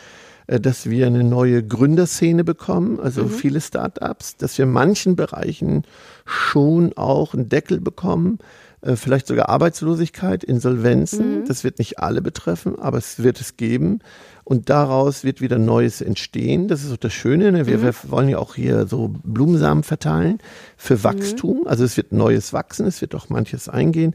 äh, 0.47 0.59
dass 0.59 0.89
wir 0.89 1.07
eine 1.07 1.23
neue 1.23 1.63
Gründerszene 1.63 2.43
bekommen, 2.43 2.99
also 2.99 3.23
mhm. 3.23 3.29
viele 3.29 3.61
Startups, 3.61 4.37
dass 4.37 4.57
wir 4.57 4.65
in 4.65 4.71
manchen 4.71 5.15
Bereichen 5.15 5.83
schon 6.25 6.93
auch 6.95 7.33
einen 7.33 7.49
Deckel 7.49 7.79
bekommen, 7.79 8.39
äh, 8.81 8.95
vielleicht 8.95 9.27
sogar 9.27 9.49
Arbeitslosigkeit, 9.49 10.43
Insolvenzen. 10.43 11.41
Mhm. 11.41 11.45
Das 11.47 11.63
wird 11.63 11.79
nicht 11.79 11.99
alle 11.99 12.21
betreffen, 12.21 12.77
aber 12.77 12.97
es 12.97 13.23
wird 13.23 13.41
es 13.41 13.57
geben. 13.57 13.99
Und 14.45 14.69
daraus 14.69 15.23
wird 15.23 15.41
wieder 15.41 15.57
Neues 15.57 16.01
entstehen. 16.01 16.67
Das 16.67 16.83
ist 16.83 16.93
auch 16.93 16.97
das 16.97 17.13
Schöne. 17.13 17.51
Ne? 17.51 17.65
Wir, 17.65 17.79
mhm. 17.79 17.81
wir, 17.81 17.93
wollen 18.03 18.29
ja 18.29 18.37
auch 18.37 18.55
hier 18.55 18.87
so 18.87 19.13
Blumensamen 19.23 19.83
verteilen 19.83 20.37
für 20.77 21.03
Wachstum. 21.03 21.61
Mhm. 21.61 21.67
Also 21.67 21.83
es 21.83 21.97
wird 21.97 22.13
Neues 22.13 22.53
wachsen, 22.53 22.85
es 22.85 23.01
wird 23.01 23.15
auch 23.15 23.29
manches 23.29 23.67
eingehen. 23.67 24.13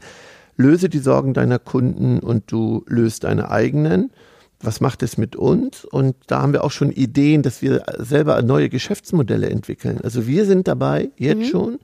Löse 0.55 0.89
die 0.89 0.99
Sorgen 0.99 1.33
deiner 1.33 1.59
Kunden 1.59 2.19
und 2.19 2.51
du 2.51 2.83
löst 2.87 3.25
deine 3.25 3.51
eigenen 3.51 4.11
was 4.63 4.81
macht 4.81 5.03
es 5.03 5.17
mit 5.17 5.35
uns? 5.35 5.85
Und 5.85 6.15
da 6.27 6.41
haben 6.41 6.53
wir 6.53 6.63
auch 6.63 6.71
schon 6.71 6.91
Ideen, 6.91 7.41
dass 7.41 7.61
wir 7.61 7.83
selber 7.97 8.41
neue 8.41 8.69
Geschäftsmodelle 8.69 9.49
entwickeln. 9.49 9.99
Also 10.03 10.27
wir 10.27 10.45
sind 10.45 10.67
dabei, 10.67 11.09
jetzt 11.17 11.39
mhm. 11.39 11.45
schon. 11.45 11.79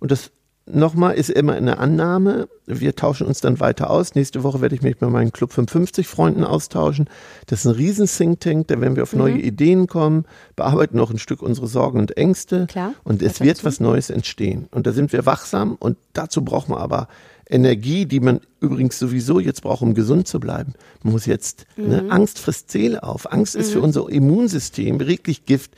Und 0.00 0.10
das 0.10 0.30
nochmal 0.72 1.14
ist 1.14 1.30
immer 1.30 1.54
eine 1.54 1.78
Annahme. 1.78 2.48
Wir 2.66 2.94
tauschen 2.94 3.26
uns 3.26 3.40
dann 3.40 3.60
weiter 3.60 3.90
aus. 3.90 4.14
Nächste 4.14 4.42
Woche 4.42 4.60
werde 4.60 4.74
ich 4.74 4.82
mich 4.82 5.00
mit 5.00 5.10
meinen 5.10 5.32
Club 5.32 5.52
55 5.52 6.06
Freunden 6.06 6.44
austauschen. 6.44 7.08
Das 7.46 7.60
ist 7.60 7.66
ein 7.66 7.74
riesen 7.74 8.06
Think 8.06 8.40
Tank, 8.40 8.68
da 8.68 8.80
werden 8.80 8.96
wir 8.96 9.02
auf 9.02 9.12
mhm. 9.12 9.20
neue 9.20 9.38
Ideen 9.38 9.86
kommen, 9.86 10.24
bearbeiten 10.56 10.96
noch 10.96 11.10
ein 11.10 11.18
Stück 11.18 11.42
unsere 11.42 11.66
Sorgen 11.66 11.98
und 11.98 12.16
Ängste. 12.16 12.66
Klar, 12.66 12.94
und 13.04 13.22
es 13.22 13.40
wird 13.40 13.64
was 13.64 13.80
Neues 13.80 14.10
entstehen. 14.10 14.68
Und 14.70 14.86
da 14.86 14.92
sind 14.92 15.12
wir 15.12 15.26
wachsam 15.26 15.76
und 15.78 15.96
dazu 16.12 16.44
brauchen 16.44 16.72
wir 16.72 16.80
aber 16.80 17.08
Energie, 17.48 18.06
die 18.06 18.20
man 18.20 18.40
übrigens 18.60 18.98
sowieso 18.98 19.40
jetzt 19.40 19.62
braucht, 19.62 19.82
um 19.82 19.94
gesund 19.94 20.28
zu 20.28 20.38
bleiben. 20.38 20.74
Man 21.02 21.12
muss 21.14 21.26
jetzt, 21.26 21.66
ne, 21.76 22.02
mhm. 22.02 22.06
ne, 22.06 22.12
Angst 22.12 22.38
frisst 22.38 22.70
Seele 22.70 23.02
auf. 23.02 23.32
Angst 23.32 23.54
mhm. 23.54 23.60
ist 23.60 23.72
für 23.72 23.78
mhm. 23.78 23.84
unser 23.84 24.08
Immunsystem 24.08 25.00
wirklich 25.00 25.46
Gift. 25.46 25.72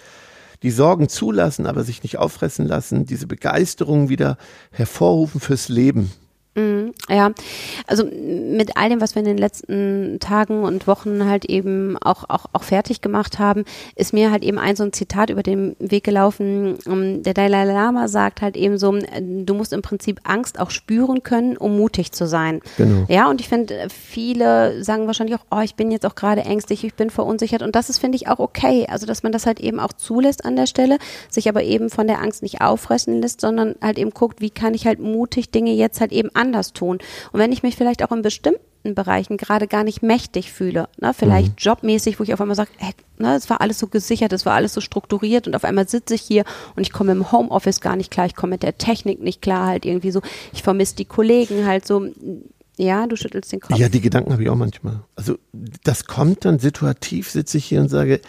Die 0.62 0.70
Sorgen 0.70 1.08
zulassen, 1.08 1.66
aber 1.66 1.84
sich 1.84 2.02
nicht 2.02 2.18
auffressen 2.18 2.66
lassen, 2.66 3.06
diese 3.06 3.26
Begeisterung 3.26 4.08
wieder 4.08 4.36
hervorrufen 4.70 5.40
fürs 5.40 5.68
Leben. 5.68 6.12
Mhm, 6.56 6.94
ja, 7.08 7.30
also 7.86 8.04
mit 8.04 8.76
all 8.76 8.88
dem, 8.88 9.00
was 9.00 9.14
wir 9.14 9.20
in 9.20 9.26
den 9.26 9.38
letzten 9.38 10.18
Tagen 10.18 10.64
und 10.64 10.88
Wochen 10.88 11.24
halt 11.26 11.44
eben 11.44 11.96
auch, 11.98 12.24
auch, 12.28 12.46
auch 12.52 12.64
fertig 12.64 13.00
gemacht 13.00 13.38
haben, 13.38 13.64
ist 13.94 14.12
mir 14.12 14.32
halt 14.32 14.42
eben 14.42 14.58
ein 14.58 14.74
so 14.74 14.82
ein 14.82 14.92
Zitat 14.92 15.30
über 15.30 15.44
den 15.44 15.76
Weg 15.78 16.02
gelaufen. 16.02 16.78
Ähm, 16.86 17.22
der 17.22 17.34
Dalai 17.34 17.64
Lama 17.64 18.08
sagt 18.08 18.42
halt 18.42 18.56
eben 18.56 18.78
so, 18.78 18.92
du 18.92 19.54
musst 19.54 19.72
im 19.72 19.82
Prinzip 19.82 20.20
Angst 20.24 20.58
auch 20.58 20.70
spüren 20.70 21.22
können, 21.22 21.56
um 21.56 21.76
mutig 21.76 22.10
zu 22.10 22.26
sein. 22.26 22.60
Genau. 22.76 23.04
Ja, 23.08 23.30
und 23.30 23.40
ich 23.40 23.48
finde, 23.48 23.86
viele 23.88 24.82
sagen 24.82 25.06
wahrscheinlich 25.06 25.36
auch, 25.36 25.44
oh, 25.52 25.60
ich 25.60 25.76
bin 25.76 25.92
jetzt 25.92 26.04
auch 26.04 26.16
gerade 26.16 26.40
ängstlich, 26.42 26.82
ich 26.82 26.94
bin 26.94 27.10
verunsichert. 27.10 27.62
Und 27.62 27.76
das 27.76 27.90
ist, 27.90 27.98
finde 27.98 28.16
ich, 28.16 28.26
auch 28.26 28.40
okay. 28.40 28.86
Also, 28.90 29.06
dass 29.06 29.22
man 29.22 29.30
das 29.30 29.46
halt 29.46 29.60
eben 29.60 29.78
auch 29.78 29.92
zulässt 29.92 30.44
an 30.44 30.56
der 30.56 30.66
Stelle, 30.66 30.98
sich 31.28 31.48
aber 31.48 31.62
eben 31.62 31.90
von 31.90 32.08
der 32.08 32.20
Angst 32.20 32.42
nicht 32.42 32.60
auffressen 32.60 33.22
lässt, 33.22 33.40
sondern 33.40 33.76
halt 33.80 33.98
eben 33.98 34.10
guckt, 34.10 34.40
wie 34.40 34.50
kann 34.50 34.74
ich 34.74 34.86
halt 34.86 34.98
mutig 34.98 35.50
Dinge 35.50 35.72
jetzt 35.72 36.00
halt 36.00 36.10
eben 36.10 36.30
anders 36.40 36.72
tun. 36.72 36.98
Und 37.32 37.40
wenn 37.40 37.52
ich 37.52 37.62
mich 37.62 37.76
vielleicht 37.76 38.02
auch 38.02 38.12
in 38.12 38.22
bestimmten 38.22 38.94
Bereichen 38.94 39.36
gerade 39.36 39.68
gar 39.68 39.84
nicht 39.84 40.02
mächtig 40.02 40.50
fühle, 40.52 40.88
ne, 40.98 41.12
vielleicht 41.14 41.50
mhm. 41.50 41.56
jobmäßig, 41.58 42.18
wo 42.18 42.24
ich 42.24 42.32
auf 42.32 42.40
einmal 42.40 42.56
sage, 42.56 42.70
hey, 42.78 42.92
ne, 43.18 43.36
es 43.36 43.50
war 43.50 43.60
alles 43.60 43.78
so 43.78 43.86
gesichert, 43.86 44.32
es 44.32 44.46
war 44.46 44.54
alles 44.54 44.72
so 44.72 44.80
strukturiert 44.80 45.46
und 45.46 45.54
auf 45.54 45.64
einmal 45.64 45.88
sitze 45.88 46.14
ich 46.14 46.22
hier 46.22 46.44
und 46.76 46.82
ich 46.82 46.92
komme 46.92 47.12
im 47.12 47.30
Homeoffice 47.30 47.80
gar 47.80 47.96
nicht 47.96 48.10
klar, 48.10 48.26
ich 48.26 48.34
komme 48.34 48.52
mit 48.52 48.62
der 48.62 48.78
Technik 48.78 49.20
nicht 49.20 49.42
klar, 49.42 49.66
halt 49.66 49.84
irgendwie 49.84 50.10
so, 50.10 50.22
ich 50.52 50.62
vermisse 50.62 50.96
die 50.96 51.04
Kollegen 51.04 51.66
halt 51.66 51.86
so. 51.86 52.06
Ja, 52.78 53.06
du 53.06 53.14
schüttelst 53.14 53.52
den 53.52 53.60
Kopf. 53.60 53.76
Ja, 53.76 53.90
die 53.90 54.00
Gedanken 54.00 54.32
habe 54.32 54.42
ich 54.42 54.48
auch 54.48 54.56
manchmal. 54.56 55.00
Also 55.14 55.36
das 55.84 56.06
kommt 56.06 56.46
dann 56.46 56.58
situativ, 56.58 57.28
sitze 57.30 57.58
ich 57.58 57.66
hier 57.66 57.82
und 57.82 57.90
sage, 57.90 58.22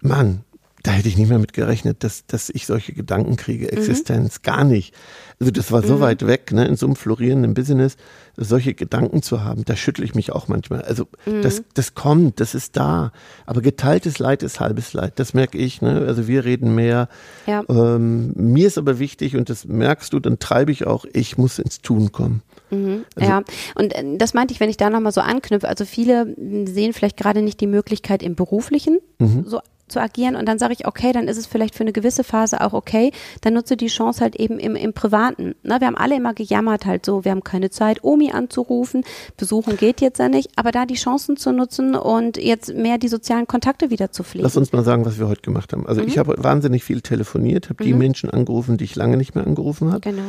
Mann, 0.00 0.44
da 0.88 0.94
hätte 0.94 1.08
ich 1.08 1.18
nicht 1.18 1.28
mehr 1.28 1.38
mit 1.38 1.52
gerechnet, 1.52 2.02
dass, 2.02 2.24
dass 2.24 2.48
ich 2.48 2.64
solche 2.64 2.94
Gedanken 2.94 3.36
kriege, 3.36 3.66
mhm. 3.66 3.76
Existenz, 3.76 4.38
mhm. 4.38 4.42
gar 4.42 4.64
nicht. 4.64 4.94
Also 5.38 5.50
das 5.50 5.70
war 5.70 5.82
so 5.82 5.96
mhm. 5.96 6.00
weit 6.00 6.26
weg, 6.26 6.50
ne, 6.50 6.66
in 6.66 6.76
so 6.76 6.86
einem 6.86 6.96
florierenden 6.96 7.52
Business, 7.52 7.98
solche 8.38 8.72
Gedanken 8.72 9.20
zu 9.20 9.44
haben, 9.44 9.66
da 9.66 9.76
schüttle 9.76 10.02
ich 10.02 10.14
mich 10.14 10.32
auch 10.32 10.48
manchmal. 10.48 10.80
Also 10.80 11.06
mhm. 11.26 11.42
das, 11.42 11.62
das 11.74 11.94
kommt, 11.94 12.40
das 12.40 12.54
ist 12.54 12.78
da. 12.78 13.12
Aber 13.44 13.60
geteiltes 13.60 14.18
Leid 14.18 14.42
ist 14.42 14.60
halbes 14.60 14.94
Leid, 14.94 15.18
das 15.18 15.34
merke 15.34 15.58
ich. 15.58 15.82
Ne? 15.82 16.06
Also 16.08 16.26
wir 16.26 16.46
reden 16.46 16.74
mehr. 16.74 17.10
Ja. 17.46 17.64
Ähm, 17.68 18.32
mir 18.34 18.66
ist 18.66 18.78
aber 18.78 18.98
wichtig, 18.98 19.36
und 19.36 19.50
das 19.50 19.66
merkst 19.66 20.14
du, 20.14 20.20
dann 20.20 20.38
treibe 20.38 20.72
ich 20.72 20.86
auch, 20.86 21.04
ich 21.12 21.36
muss 21.36 21.58
ins 21.58 21.82
Tun 21.82 22.12
kommen. 22.12 22.40
Mhm, 22.70 23.04
also, 23.14 23.30
ja, 23.30 23.42
und 23.74 23.94
äh, 23.94 24.16
das 24.16 24.32
meinte 24.32 24.54
ich, 24.54 24.60
wenn 24.60 24.70
ich 24.70 24.78
da 24.78 24.88
nochmal 24.88 25.12
so 25.12 25.20
anknüpfe. 25.20 25.68
Also 25.68 25.84
viele 25.84 26.34
sehen 26.64 26.94
vielleicht 26.94 27.18
gerade 27.18 27.42
nicht 27.42 27.60
die 27.60 27.66
Möglichkeit 27.66 28.22
im 28.22 28.36
Beruflichen 28.36 29.00
mhm. 29.18 29.44
so 29.46 29.60
zu 29.88 30.00
agieren 30.00 30.36
und 30.36 30.46
dann 30.46 30.58
sage 30.58 30.72
ich, 30.72 30.86
okay, 30.86 31.12
dann 31.12 31.28
ist 31.28 31.36
es 31.36 31.46
vielleicht 31.46 31.74
für 31.74 31.82
eine 31.82 31.92
gewisse 31.92 32.24
Phase 32.24 32.60
auch 32.60 32.72
okay, 32.72 33.12
dann 33.40 33.54
nutze 33.54 33.76
die 33.76 33.86
Chance 33.86 34.20
halt 34.20 34.36
eben 34.36 34.58
im, 34.58 34.76
im 34.76 34.92
Privaten. 34.92 35.54
Ne, 35.62 35.76
wir 35.80 35.86
haben 35.86 35.96
alle 35.96 36.16
immer 36.16 36.34
gejammert 36.34 36.86
halt 36.86 37.04
so, 37.04 37.24
wir 37.24 37.30
haben 37.30 37.44
keine 37.44 37.70
Zeit, 37.70 38.04
Omi 38.04 38.32
anzurufen, 38.32 39.04
besuchen 39.36 39.76
geht 39.76 40.00
jetzt 40.00 40.18
ja 40.18 40.28
nicht, 40.28 40.50
aber 40.56 40.72
da 40.72 40.86
die 40.86 40.94
Chancen 40.94 41.36
zu 41.36 41.52
nutzen 41.52 41.94
und 41.94 42.36
jetzt 42.36 42.74
mehr 42.74 42.98
die 42.98 43.08
sozialen 43.08 43.46
Kontakte 43.46 43.90
wieder 43.90 44.12
zu 44.12 44.22
pflegen. 44.22 44.44
Lass 44.44 44.56
uns 44.56 44.72
mal 44.72 44.84
sagen, 44.84 45.04
was 45.04 45.18
wir 45.18 45.28
heute 45.28 45.42
gemacht 45.42 45.72
haben. 45.72 45.86
Also 45.86 46.02
mhm. 46.02 46.08
ich 46.08 46.18
habe 46.18 46.34
wahnsinnig 46.38 46.84
viel 46.84 47.00
telefoniert, 47.00 47.70
habe 47.70 47.82
mhm. 47.82 47.88
die 47.88 47.94
Menschen 47.94 48.30
angerufen, 48.30 48.76
die 48.76 48.84
ich 48.84 48.96
lange 48.96 49.16
nicht 49.16 49.34
mehr 49.34 49.46
angerufen 49.46 49.92
habe. 49.92 50.00
Genau. 50.00 50.22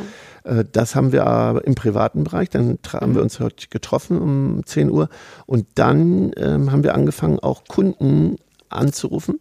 Äh, 0.43 0.65
das 0.71 0.95
haben 0.95 1.11
wir 1.11 1.25
aber 1.25 1.65
im 1.65 1.75
privaten 1.75 2.23
Bereich, 2.23 2.49
dann 2.49 2.79
haben 2.91 3.11
mhm. 3.11 3.15
wir 3.15 3.21
uns 3.21 3.39
heute 3.39 3.67
getroffen 3.69 4.19
um 4.19 4.61
10 4.65 4.89
Uhr 4.89 5.09
und 5.45 5.65
dann 5.75 6.31
ähm, 6.37 6.71
haben 6.71 6.83
wir 6.83 6.93
angefangen, 6.93 7.39
auch 7.39 7.63
Kunden 7.65 8.37
anzurufen 8.69 9.39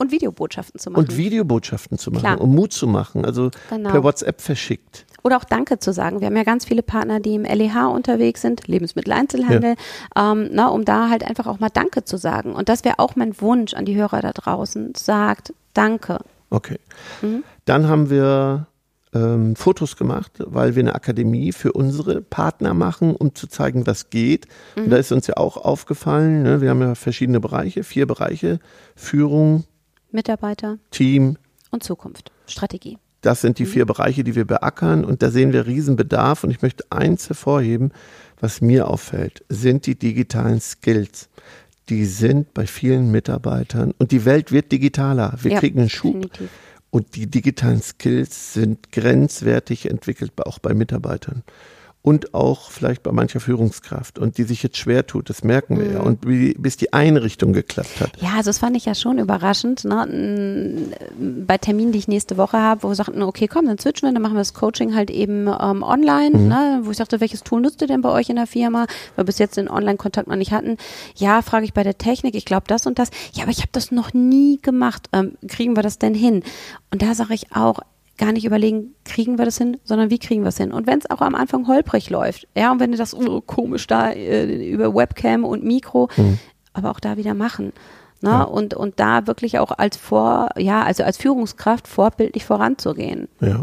und 0.00 0.10
Videobotschaften 0.10 0.80
zu 0.80 0.90
machen. 0.90 1.04
Und 1.04 1.16
Videobotschaften 1.16 1.98
zu 1.98 2.10
machen 2.10 2.22
Klar. 2.22 2.40
und 2.40 2.54
Mut 2.54 2.72
zu 2.72 2.86
machen, 2.86 3.24
also 3.24 3.50
genau. 3.68 3.90
per 3.90 4.02
WhatsApp 4.02 4.40
verschickt. 4.40 5.04
Oder 5.22 5.36
auch 5.36 5.44
Danke 5.44 5.78
zu 5.78 5.92
sagen. 5.92 6.20
Wir 6.20 6.26
haben 6.28 6.36
ja 6.36 6.44
ganz 6.44 6.64
viele 6.64 6.82
Partner, 6.82 7.20
die 7.20 7.34
im 7.34 7.44
LEH 7.44 7.86
unterwegs 7.92 8.40
sind, 8.40 8.66
Lebensmitteleinzelhandel, 8.66 9.74
ja. 10.16 10.32
ähm, 10.32 10.48
na, 10.52 10.68
um 10.68 10.86
da 10.86 11.10
halt 11.10 11.22
einfach 11.22 11.46
auch 11.46 11.60
mal 11.60 11.68
Danke 11.68 12.04
zu 12.04 12.16
sagen. 12.16 12.54
Und 12.54 12.70
das 12.70 12.84
wäre 12.84 12.98
auch 12.98 13.14
mein 13.14 13.38
Wunsch 13.42 13.74
an 13.74 13.84
die 13.84 13.94
Hörer 13.94 14.22
da 14.22 14.32
draußen. 14.32 14.94
Sagt 14.96 15.52
Danke. 15.74 16.20
Okay. 16.48 16.78
Mhm. 17.20 17.44
Dann 17.66 17.86
haben 17.86 18.08
wir 18.08 18.66
ähm, 19.12 19.54
Fotos 19.56 19.96
gemacht, 19.96 20.32
weil 20.38 20.76
wir 20.76 20.82
eine 20.82 20.94
Akademie 20.94 21.52
für 21.52 21.72
unsere 21.72 22.22
Partner 22.22 22.72
machen, 22.72 23.14
um 23.14 23.34
zu 23.34 23.48
zeigen, 23.48 23.86
was 23.86 24.08
geht. 24.08 24.46
Mhm. 24.76 24.84
Und 24.84 24.90
da 24.90 24.96
ist 24.96 25.12
uns 25.12 25.26
ja 25.26 25.36
auch 25.36 25.58
aufgefallen, 25.58 26.42
ne, 26.42 26.62
wir 26.62 26.70
haben 26.70 26.80
ja 26.80 26.94
verschiedene 26.94 27.40
Bereiche, 27.40 27.84
vier 27.84 28.06
Bereiche, 28.06 28.60
Führung, 28.96 29.64
Mitarbeiter, 30.12 30.78
Team 30.90 31.36
und 31.70 31.82
Zukunft, 31.82 32.32
Strategie. 32.46 32.98
Das 33.20 33.42
sind 33.42 33.58
die 33.58 33.64
mhm. 33.64 33.68
vier 33.68 33.86
Bereiche, 33.86 34.24
die 34.24 34.34
wir 34.34 34.46
beackern 34.46 35.04
und 35.04 35.22
da 35.22 35.30
sehen 35.30 35.52
wir 35.52 35.66
Riesenbedarf 35.66 36.44
und 36.44 36.50
ich 36.50 36.62
möchte 36.62 36.84
eins 36.90 37.28
hervorheben, 37.28 37.92
was 38.40 38.60
mir 38.60 38.88
auffällt, 38.88 39.44
sind 39.48 39.86
die 39.86 39.98
digitalen 39.98 40.60
Skills. 40.60 41.28
Die 41.88 42.04
sind 42.06 42.54
bei 42.54 42.66
vielen 42.66 43.10
Mitarbeitern 43.10 43.92
und 43.98 44.12
die 44.12 44.24
Welt 44.24 44.52
wird 44.52 44.72
digitaler. 44.72 45.34
Wir 45.42 45.52
ja, 45.52 45.58
kriegen 45.58 45.80
einen 45.80 45.90
Schub. 45.90 46.14
Definitiv. 46.14 46.50
Und 46.90 47.14
die 47.14 47.28
digitalen 47.28 47.82
Skills 47.82 48.52
sind 48.54 48.90
grenzwertig 48.90 49.88
entwickelt, 49.88 50.32
auch 50.44 50.58
bei 50.58 50.74
Mitarbeitern 50.74 51.44
und 52.02 52.32
auch 52.32 52.70
vielleicht 52.70 53.02
bei 53.02 53.12
mancher 53.12 53.40
Führungskraft 53.40 54.18
und 54.18 54.38
die 54.38 54.44
sich 54.44 54.62
jetzt 54.62 54.78
schwer 54.78 55.06
tut, 55.06 55.28
das 55.28 55.44
merken 55.44 55.78
wir 55.78 55.86
mhm. 55.86 55.92
ja. 55.92 56.00
Und 56.00 56.26
wie, 56.26 56.54
bis 56.54 56.78
die 56.78 56.94
Einrichtung 56.94 57.52
geklappt 57.52 58.00
hat. 58.00 58.12
Ja, 58.20 58.36
also 58.36 58.48
das 58.48 58.58
fand 58.58 58.74
ich 58.76 58.86
ja 58.86 58.94
schon 58.94 59.18
überraschend. 59.18 59.84
Ne? 59.84 60.88
Bei 61.46 61.58
Terminen, 61.58 61.92
die 61.92 61.98
ich 61.98 62.08
nächste 62.08 62.38
Woche 62.38 62.58
habe, 62.58 62.84
wo 62.84 62.88
wir 62.88 62.94
sagten, 62.94 63.22
okay, 63.22 63.48
komm, 63.48 63.66
dann 63.66 63.78
switchen 63.78 64.08
wir, 64.08 64.14
dann 64.14 64.22
machen 64.22 64.34
wir 64.34 64.40
das 64.40 64.54
Coaching 64.54 64.94
halt 64.94 65.10
eben 65.10 65.46
ähm, 65.46 65.82
online. 65.82 66.38
Mhm. 66.38 66.48
Ne? 66.48 66.80
Wo 66.84 66.90
ich 66.90 66.96
sagte, 66.96 67.20
welches 67.20 67.42
Tool 67.42 67.60
nutzt 67.60 67.82
ihr 67.82 67.86
denn 67.86 68.00
bei 68.00 68.10
euch 68.10 68.30
in 68.30 68.36
der 68.36 68.46
Firma? 68.46 68.86
Weil 69.14 69.24
wir 69.24 69.24
bis 69.24 69.38
jetzt 69.38 69.58
den 69.58 69.68
Online-Kontakt 69.68 70.26
noch 70.26 70.36
nicht 70.36 70.52
hatten. 70.52 70.78
Ja, 71.16 71.42
frage 71.42 71.66
ich 71.66 71.74
bei 71.74 71.82
der 71.82 71.98
Technik, 71.98 72.34
ich 72.34 72.46
glaube 72.46 72.64
das 72.66 72.86
und 72.86 72.98
das. 72.98 73.10
Ja, 73.34 73.42
aber 73.42 73.52
ich 73.52 73.58
habe 73.58 73.70
das 73.72 73.90
noch 73.90 74.14
nie 74.14 74.58
gemacht. 74.62 75.10
Ähm, 75.12 75.32
kriegen 75.48 75.76
wir 75.76 75.82
das 75.82 75.98
denn 75.98 76.14
hin? 76.14 76.44
Und 76.90 77.02
da 77.02 77.14
sage 77.14 77.34
ich 77.34 77.54
auch, 77.54 77.80
gar 78.20 78.32
nicht 78.32 78.44
überlegen, 78.44 78.94
kriegen 79.04 79.38
wir 79.38 79.46
das 79.46 79.58
hin, 79.58 79.78
sondern 79.82 80.10
wie 80.10 80.18
kriegen 80.18 80.42
wir 80.42 80.50
es 80.50 80.58
hin. 80.58 80.72
Und 80.72 80.86
wenn 80.86 80.98
es 80.98 81.10
auch 81.10 81.22
am 81.22 81.34
Anfang 81.34 81.66
holprig 81.66 82.10
läuft, 82.10 82.46
ja, 82.54 82.70
und 82.70 82.78
wenn 82.78 82.92
du 82.92 82.98
das 82.98 83.14
oh, 83.14 83.40
komisch 83.40 83.86
da 83.86 84.10
äh, 84.10 84.70
über 84.70 84.94
Webcam 84.94 85.44
und 85.44 85.64
Mikro, 85.64 86.08
mhm. 86.16 86.38
aber 86.74 86.90
auch 86.90 87.00
da 87.00 87.16
wieder 87.16 87.34
machen. 87.34 87.72
Ne? 88.20 88.30
Ja. 88.30 88.42
Und, 88.42 88.74
und 88.74 89.00
da 89.00 89.26
wirklich 89.26 89.58
auch 89.58 89.72
als 89.72 89.96
Vor, 89.96 90.50
ja, 90.56 90.82
also 90.82 91.02
als 91.02 91.16
Führungskraft 91.16 91.88
vorbildlich 91.88 92.44
voranzugehen. 92.44 93.28
Ja. 93.40 93.62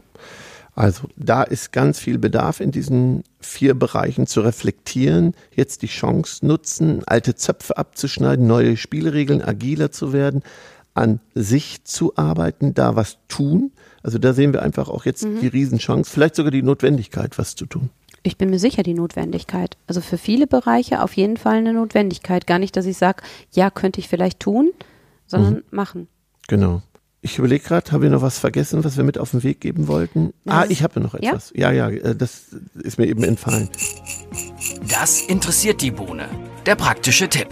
Also 0.74 1.08
da 1.16 1.42
ist 1.42 1.72
ganz 1.72 1.98
viel 1.98 2.20
Bedarf 2.20 2.60
in 2.60 2.72
diesen 2.72 3.24
vier 3.40 3.74
Bereichen 3.74 4.28
zu 4.28 4.42
reflektieren, 4.42 5.34
jetzt 5.56 5.82
die 5.82 5.88
Chance 5.88 6.46
nutzen, 6.46 7.02
alte 7.08 7.34
Zöpfe 7.34 7.78
abzuschneiden, 7.78 8.46
neue 8.46 8.78
Spielregeln, 8.78 9.42
agiler 9.42 9.92
zu 9.92 10.14
werden, 10.14 10.44
an 10.98 11.20
sich 11.36 11.84
zu 11.84 12.16
arbeiten, 12.18 12.74
da 12.74 12.96
was 12.96 13.18
tun, 13.28 13.72
also 14.04 14.18
da 14.18 14.34
sehen 14.34 14.54
wir 14.54 14.62
einfach 14.62 14.90
auch 14.90 15.06
jetzt 15.06 15.26
mhm. 15.26 15.42
die 15.42 15.48
Riesenchance, 15.48 16.10
vielleicht 16.10 16.36
sogar 16.36 16.52
die 16.52 16.64
Notwendigkeit, 16.64 17.38
was 17.38 17.56
zu 17.56 17.66
tun. 17.66 17.90
Ich 18.24 18.38
bin 18.38 18.50
mir 18.50 18.60
sicher, 18.60 18.84
die 18.84 18.94
Notwendigkeit. 18.94 19.78
Also 19.86 20.02
für 20.02 20.18
viele 20.18 20.48
Bereiche 20.48 21.02
auf 21.02 21.14
jeden 21.14 21.38
Fall 21.38 21.58
eine 21.58 21.74
Notwendigkeit. 21.74 22.48
Gar 22.48 22.60
nicht, 22.60 22.76
dass 22.76 22.86
ich 22.86 22.98
sage, 22.98 23.24
ja, 23.52 23.70
könnte 23.70 24.00
ich 24.00 24.08
vielleicht 24.08 24.40
tun, 24.40 24.72
sondern 25.28 25.56
mhm. 25.56 25.64
machen. 25.72 26.08
Genau. 26.48 26.82
Ich 27.22 27.38
überlege 27.38 27.64
gerade, 27.64 27.92
habe 27.92 28.06
ich 28.06 28.12
noch 28.12 28.22
was 28.22 28.38
vergessen, 28.38 28.84
was 28.84 28.96
wir 28.96 29.04
mit 29.04 29.18
auf 29.18 29.32
den 29.32 29.44
Weg 29.44 29.60
geben 29.60 29.88
wollten? 29.88 30.34
Das 30.46 30.56
ah, 30.56 30.66
ich 30.70 30.84
habe 30.84 31.00
noch 31.00 31.16
etwas. 31.16 31.52
Ja? 31.56 31.72
ja, 31.72 31.90
ja, 31.90 32.10
äh, 32.10 32.16
das 32.16 32.56
ist 32.76 32.98
mir 32.98 33.08
eben 33.08 33.24
entfallen. 33.24 33.70
Das 34.90 35.22
interessiert 35.22 35.82
die 35.82 35.92
Bohne. 35.92 36.28
Der 36.66 36.76
praktische 36.76 37.28
Tipp. 37.28 37.50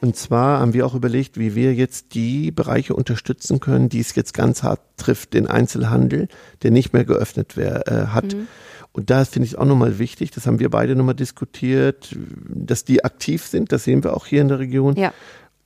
Und 0.00 0.16
zwar 0.16 0.60
haben 0.60 0.74
wir 0.74 0.84
auch 0.84 0.94
überlegt, 0.94 1.38
wie 1.38 1.54
wir 1.54 1.74
jetzt 1.74 2.14
die 2.14 2.50
Bereiche 2.50 2.94
unterstützen 2.94 3.60
können, 3.60 3.88
die 3.88 4.00
es 4.00 4.14
jetzt 4.14 4.34
ganz 4.34 4.62
hart 4.62 4.80
trifft, 4.96 5.32
den 5.32 5.46
Einzelhandel, 5.46 6.28
der 6.62 6.70
nicht 6.70 6.92
mehr 6.92 7.04
geöffnet 7.04 7.56
wär, 7.56 7.88
äh, 7.88 8.06
hat. 8.08 8.34
Mhm. 8.34 8.48
Und 8.92 9.10
da 9.10 9.24
finde 9.24 9.46
ich 9.46 9.58
auch 9.58 9.64
nochmal 9.64 9.98
wichtig, 9.98 10.30
das 10.30 10.46
haben 10.46 10.60
wir 10.60 10.70
beide 10.70 10.94
nochmal 10.94 11.14
diskutiert, 11.14 12.14
dass 12.48 12.84
die 12.84 13.04
aktiv 13.04 13.44
sind, 13.44 13.72
das 13.72 13.84
sehen 13.84 14.04
wir 14.04 14.14
auch 14.14 14.26
hier 14.26 14.40
in 14.40 14.48
der 14.48 14.58
Region. 14.58 14.94
Ja. 14.96 15.12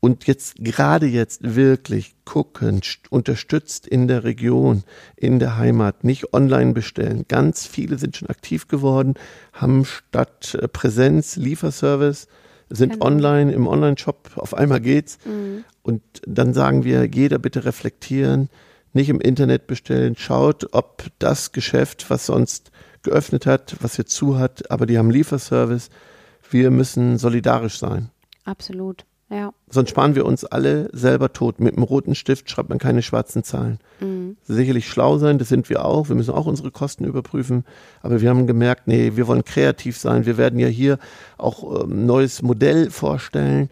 Und 0.01 0.27
jetzt, 0.27 0.55
gerade 0.59 1.07
jetzt 1.07 1.57
wirklich 1.57 2.15
gucken, 2.25 2.81
unterstützt 3.11 3.87
in 3.87 4.07
der 4.07 4.23
Region, 4.23 4.85
in 5.17 5.41
der 5.41 5.57
Heimat, 5.57 6.05
nicht 6.05 6.33
online 6.33 6.73
bestellen. 6.73 7.25
Ganz 7.27 7.67
viele 7.67 7.99
sind 7.99 8.17
schon 8.17 8.29
aktiv 8.29 8.69
geworden, 8.69 9.15
haben 9.53 9.85
statt 9.85 10.57
äh, 10.61 10.69
Präsenz 10.69 11.37
Lieferservice 11.37 12.29
sind 12.71 12.95
genau. 12.95 13.07
online 13.07 13.53
im 13.53 13.67
Online-Shop, 13.67 14.33
auf 14.37 14.55
einmal 14.55 14.81
geht's. 14.81 15.19
Mhm. 15.25 15.65
Und 15.83 16.03
dann 16.27 16.55
sagen 16.55 16.85
wir, 16.85 17.07
jeder 17.07 17.39
bitte 17.39 17.65
reflektieren, 17.65 18.49
nicht 18.93 19.09
im 19.09 19.21
Internet 19.21 19.67
bestellen, 19.67 20.17
schaut, 20.17 20.73
ob 20.73 21.05
das 21.19 21.53
Geschäft, 21.53 22.11
was 22.11 22.27
sonst 22.27 22.71
geöffnet 23.03 23.47
hat, 23.47 23.77
was 23.81 23.97
jetzt 23.97 24.13
zu 24.13 24.39
hat, 24.39 24.71
aber 24.71 24.87
die 24.87 24.99
haben 24.99 25.11
Lieferservice, 25.11 25.91
wir 26.51 26.71
müssen 26.71 27.19
solidarisch 27.19 27.79
sein. 27.79 28.11
Absolut. 28.45 29.05
Ja. 29.31 29.53
Sonst 29.69 29.91
sparen 29.91 30.15
wir 30.15 30.25
uns 30.25 30.45
alle 30.45 30.89
selber 30.93 31.33
tot. 31.33 31.61
Mit 31.61 31.75
einem 31.77 31.83
roten 31.83 32.15
Stift 32.15 32.49
schreibt 32.49 32.71
man 32.71 32.79
keine 32.79 33.03
schwarzen 33.03 33.45
Zahlen. 33.45 33.79
Mhm. 34.01 34.37
Sicherlich 34.45 34.89
schlau 34.89 35.19
sein, 35.19 35.39
das 35.39 35.49
sind 35.49 35.69
wir 35.69 35.85
auch. 35.85 36.09
Wir 36.09 36.17
müssen 36.17 36.33
auch 36.33 36.47
unsere 36.47 36.71
Kosten 36.71 37.05
überprüfen. 37.05 37.65
Aber 38.03 38.23
wir 38.23 38.31
haben 38.31 38.47
gemerkt, 38.47 38.89
nee, 38.89 39.13
wir 39.17 39.27
wollen 39.27 39.45
kreativ 39.45 39.99
sein. 39.99 40.25
Wir 40.25 40.39
werden 40.39 40.59
ja 40.59 40.69
hier 40.69 40.99
auch 41.37 41.85
ein 41.85 41.91
ähm, 41.91 42.07
neues 42.07 42.41
Modell 42.41 42.91
vorstellen. 42.91 43.69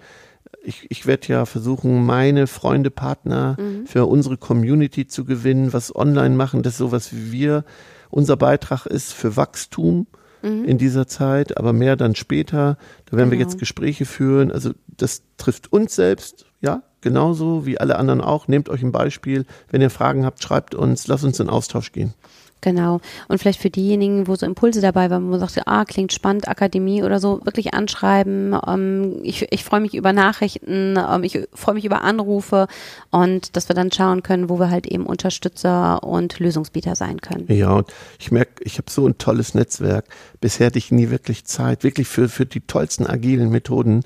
Ich, 0.62 0.86
ich 0.90 1.06
werde 1.06 1.28
ja 1.28 1.46
versuchen, 1.46 2.04
meine 2.04 2.46
Freunde, 2.48 2.90
Partner 2.90 3.56
mhm. 3.58 3.86
für 3.86 4.04
unsere 4.06 4.36
Community 4.36 5.06
zu 5.06 5.24
gewinnen, 5.24 5.72
was 5.72 5.94
online 5.94 6.34
machen. 6.34 6.62
Das 6.62 6.74
ist 6.74 6.78
sowas 6.78 7.14
wie 7.14 7.32
wir. 7.32 7.64
Unser 8.10 8.36
Beitrag 8.36 8.84
ist 8.84 9.14
für 9.14 9.36
Wachstum 9.36 10.06
mhm. 10.46 10.64
in 10.64 10.78
dieser 10.78 11.06
Zeit, 11.06 11.56
aber 11.56 11.72
mehr 11.72 11.96
dann 11.96 12.14
später. 12.14 12.78
Da 13.06 13.16
werden 13.16 13.30
genau. 13.30 13.40
wir 13.40 13.46
jetzt 13.46 13.58
Gespräche 13.58 14.04
führen. 14.04 14.50
Also 14.50 14.72
das 14.86 15.22
trifft 15.36 15.72
uns 15.72 15.94
selbst, 15.94 16.46
ja, 16.60 16.82
genauso 17.00 17.66
wie 17.66 17.78
alle 17.78 17.96
anderen 17.96 18.20
auch. 18.20 18.48
Nehmt 18.48 18.68
euch 18.68 18.82
ein 18.82 18.92
Beispiel. 18.92 19.46
Wenn 19.70 19.82
ihr 19.82 19.90
Fragen 19.90 20.24
habt, 20.24 20.42
schreibt 20.42 20.74
uns, 20.74 21.06
lasst 21.06 21.24
uns 21.24 21.40
in 21.40 21.48
Austausch 21.48 21.92
gehen. 21.92 22.14
Genau. 22.62 23.00
Und 23.28 23.38
vielleicht 23.38 23.60
für 23.60 23.70
diejenigen, 23.70 24.26
wo 24.26 24.34
so 24.34 24.46
Impulse 24.46 24.80
dabei 24.80 25.10
waren, 25.10 25.24
wo 25.26 25.30
man 25.30 25.40
sagt, 25.40 25.68
ah, 25.68 25.84
klingt 25.84 26.12
spannend, 26.12 26.48
Akademie 26.48 27.02
oder 27.04 27.20
so, 27.20 27.40
wirklich 27.44 27.74
anschreiben. 27.74 28.58
Ähm, 28.66 29.20
ich 29.22 29.46
ich 29.50 29.62
freue 29.62 29.80
mich 29.80 29.94
über 29.94 30.12
Nachrichten, 30.12 30.96
ähm, 30.96 31.22
ich 31.22 31.46
freue 31.52 31.74
mich 31.74 31.84
über 31.84 32.02
Anrufe 32.02 32.66
und 33.10 33.54
dass 33.56 33.68
wir 33.68 33.76
dann 33.76 33.92
schauen 33.92 34.22
können, 34.22 34.48
wo 34.48 34.58
wir 34.58 34.70
halt 34.70 34.86
eben 34.86 35.06
Unterstützer 35.06 36.02
und 36.02 36.40
Lösungsbieter 36.40 36.96
sein 36.96 37.20
können. 37.20 37.44
Ja, 37.48 37.72
und 37.72 37.92
ich 38.18 38.32
merke, 38.32 38.64
ich 38.64 38.78
habe 38.78 38.90
so 38.90 39.06
ein 39.06 39.18
tolles 39.18 39.54
Netzwerk. 39.54 40.06
Bisher 40.40 40.66
hatte 40.66 40.78
ich 40.78 40.90
nie 40.90 41.10
wirklich 41.10 41.44
Zeit, 41.44 41.84
wirklich 41.84 42.08
für, 42.08 42.28
für 42.28 42.46
die 42.46 42.62
tollsten 42.62 43.06
agilen 43.06 43.50
Methoden 43.50 44.02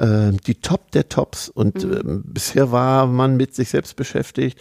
äh, 0.00 0.32
die 0.46 0.56
Top 0.56 0.90
der 0.90 1.08
Tops. 1.08 1.48
Und 1.48 1.84
Mhm. 1.84 1.92
ähm, 1.92 2.22
bisher 2.26 2.72
war 2.72 3.06
man 3.06 3.36
mit 3.36 3.54
sich 3.54 3.68
selbst 3.70 3.96
beschäftigt. 3.96 4.58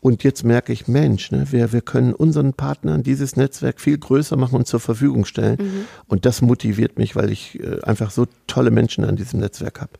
Und 0.00 0.22
jetzt 0.22 0.44
merke 0.44 0.72
ich, 0.72 0.86
Mensch, 0.86 1.32
ne, 1.32 1.46
wir, 1.50 1.72
wir 1.72 1.80
können 1.80 2.14
unseren 2.14 2.52
Partnern 2.52 3.02
dieses 3.02 3.34
Netzwerk 3.34 3.80
viel 3.80 3.98
größer 3.98 4.36
machen 4.36 4.54
und 4.56 4.66
zur 4.66 4.78
Verfügung 4.80 5.24
stellen. 5.24 5.58
Mhm. 5.60 5.84
Und 6.06 6.24
das 6.24 6.40
motiviert 6.40 6.98
mich, 6.98 7.16
weil 7.16 7.30
ich 7.30 7.58
äh, 7.58 7.80
einfach 7.82 8.10
so 8.12 8.26
tolle 8.46 8.70
Menschen 8.70 9.04
an 9.04 9.16
diesem 9.16 9.40
Netzwerk 9.40 9.80
habe. 9.80 9.92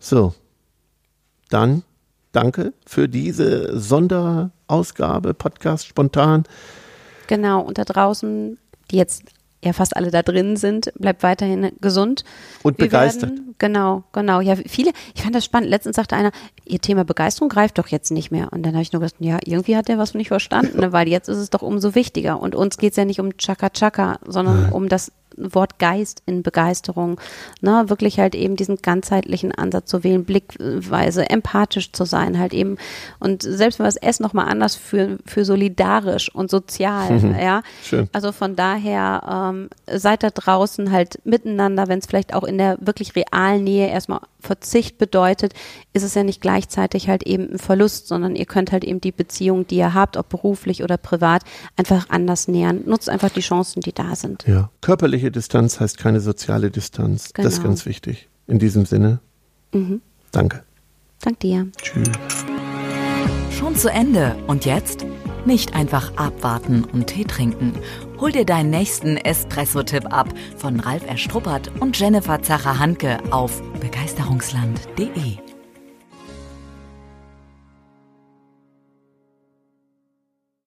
So, 0.00 0.34
dann 1.48 1.82
danke 2.32 2.72
für 2.86 3.08
diese 3.08 3.78
Sonderausgabe, 3.78 5.32
Podcast 5.34 5.86
spontan. 5.86 6.44
Genau, 7.28 7.60
und 7.60 7.78
da 7.78 7.84
draußen, 7.84 8.58
die 8.90 8.96
jetzt 8.96 9.22
ja 9.66 9.72
fast 9.72 9.96
alle 9.96 10.10
da 10.10 10.22
drin 10.22 10.56
sind, 10.56 10.92
bleibt 10.98 11.22
weiterhin 11.22 11.72
gesund. 11.80 12.24
Und 12.62 12.78
Wir 12.78 12.86
begeistert. 12.86 13.30
Werden, 13.30 13.54
genau, 13.58 14.04
genau. 14.12 14.40
Ja, 14.40 14.56
viele, 14.56 14.92
ich 15.14 15.22
fand 15.22 15.34
das 15.34 15.44
spannend. 15.44 15.70
Letztens 15.70 15.96
sagte 15.96 16.16
einer, 16.16 16.30
ihr 16.64 16.80
Thema 16.80 17.04
Begeisterung 17.04 17.48
greift 17.48 17.78
doch 17.78 17.88
jetzt 17.88 18.10
nicht 18.10 18.30
mehr. 18.30 18.52
Und 18.52 18.64
dann 18.64 18.72
habe 18.72 18.82
ich 18.82 18.92
nur 18.92 19.00
gedacht, 19.00 19.16
ja, 19.20 19.38
irgendwie 19.44 19.76
hat 19.76 19.88
der 19.88 19.98
was 19.98 20.14
nicht 20.14 20.28
verstanden, 20.28 20.80
ne? 20.80 20.92
weil 20.92 21.08
jetzt 21.08 21.28
ist 21.28 21.38
es 21.38 21.50
doch 21.50 21.62
umso 21.62 21.94
wichtiger. 21.94 22.40
Und 22.40 22.54
uns 22.54 22.78
geht's 22.78 22.96
ja 22.96 23.04
nicht 23.04 23.20
um 23.20 23.36
Chaka 23.36 23.70
Chaka, 23.70 24.18
sondern 24.26 24.72
um 24.72 24.88
das 24.88 25.12
Wort 25.36 25.78
Geist 25.78 26.22
in 26.26 26.42
Begeisterung. 26.42 27.20
Ne? 27.60 27.84
Wirklich 27.88 28.18
halt 28.18 28.34
eben 28.34 28.56
diesen 28.56 28.76
ganzheitlichen 28.76 29.52
Ansatz 29.52 29.90
zu 29.90 30.04
wählen, 30.04 30.24
Blickweise, 30.24 31.28
empathisch 31.28 31.92
zu 31.92 32.04
sein, 32.04 32.38
halt 32.38 32.54
eben. 32.54 32.76
Und 33.18 33.42
selbst 33.42 33.78
wenn 33.78 33.84
wir 33.84 33.88
das 33.88 33.96
S 33.96 34.20
nochmal 34.20 34.48
anders 34.48 34.76
für, 34.76 35.18
für 35.26 35.44
solidarisch 35.44 36.34
und 36.34 36.50
sozial, 36.50 37.36
ja. 37.40 37.62
Schön. 37.82 38.08
Also 38.12 38.32
von 38.32 38.56
daher 38.56 39.52
ähm, 39.52 39.68
seid 39.86 40.22
da 40.22 40.30
draußen 40.30 40.90
halt 40.90 41.20
miteinander, 41.24 41.88
wenn 41.88 41.98
es 41.98 42.06
vielleicht 42.06 42.34
auch 42.34 42.44
in 42.44 42.58
der 42.58 42.78
wirklich 42.80 43.14
realen 43.16 43.64
Nähe 43.64 43.88
erstmal 43.88 44.20
Verzicht 44.46 44.96
bedeutet, 44.96 45.52
ist 45.92 46.02
es 46.02 46.14
ja 46.14 46.22
nicht 46.22 46.40
gleichzeitig 46.40 47.08
halt 47.08 47.24
eben 47.24 47.52
ein 47.52 47.58
Verlust, 47.58 48.06
sondern 48.08 48.36
ihr 48.36 48.46
könnt 48.46 48.72
halt 48.72 48.84
eben 48.84 49.00
die 49.00 49.12
Beziehung, 49.12 49.66
die 49.66 49.76
ihr 49.76 49.92
habt, 49.92 50.16
ob 50.16 50.28
beruflich 50.28 50.82
oder 50.82 50.96
privat, 50.96 51.42
einfach 51.76 52.08
anders 52.08 52.48
nähern. 52.48 52.82
Nutzt 52.86 53.10
einfach 53.10 53.30
die 53.30 53.40
Chancen, 53.40 53.80
die 53.80 53.92
da 53.92 54.14
sind. 54.14 54.44
Ja. 54.46 54.70
Körperliche 54.80 55.25
Distanz 55.30 55.80
heißt 55.80 55.98
keine 55.98 56.20
soziale 56.20 56.70
Distanz. 56.70 57.32
Das 57.34 57.46
ist 57.46 57.56
Genau. 57.56 57.68
ganz 57.68 57.86
wichtig. 57.86 58.28
In 58.46 58.58
diesem 58.58 58.86
Sinne, 58.86 59.20
danke. 60.32 60.62
Dank 61.22 61.40
dir. 61.40 61.66
Tschüss. 61.80 62.08
Schon 63.50 63.74
zu 63.74 63.90
Ende. 63.90 64.36
Und 64.46 64.64
jetzt? 64.64 65.04
Nicht 65.46 65.74
einfach 65.74 66.16
abwarten 66.16 66.84
und 66.84 67.06
Tee 67.06 67.24
trinken. 67.24 67.72
Hol 68.20 68.32
dir 68.32 68.44
deinen 68.44 68.70
nächsten 68.70 69.16
Espresso-Tipp 69.16 70.12
ab 70.12 70.28
von 70.56 70.80
Ralf 70.80 71.06
Erstruppert 71.06 71.70
und 71.80 71.98
Jennifer 71.98 72.42
Zacher-Hanke 72.42 73.18
auf 73.30 73.62
begeisterungsland.de. 73.80 75.36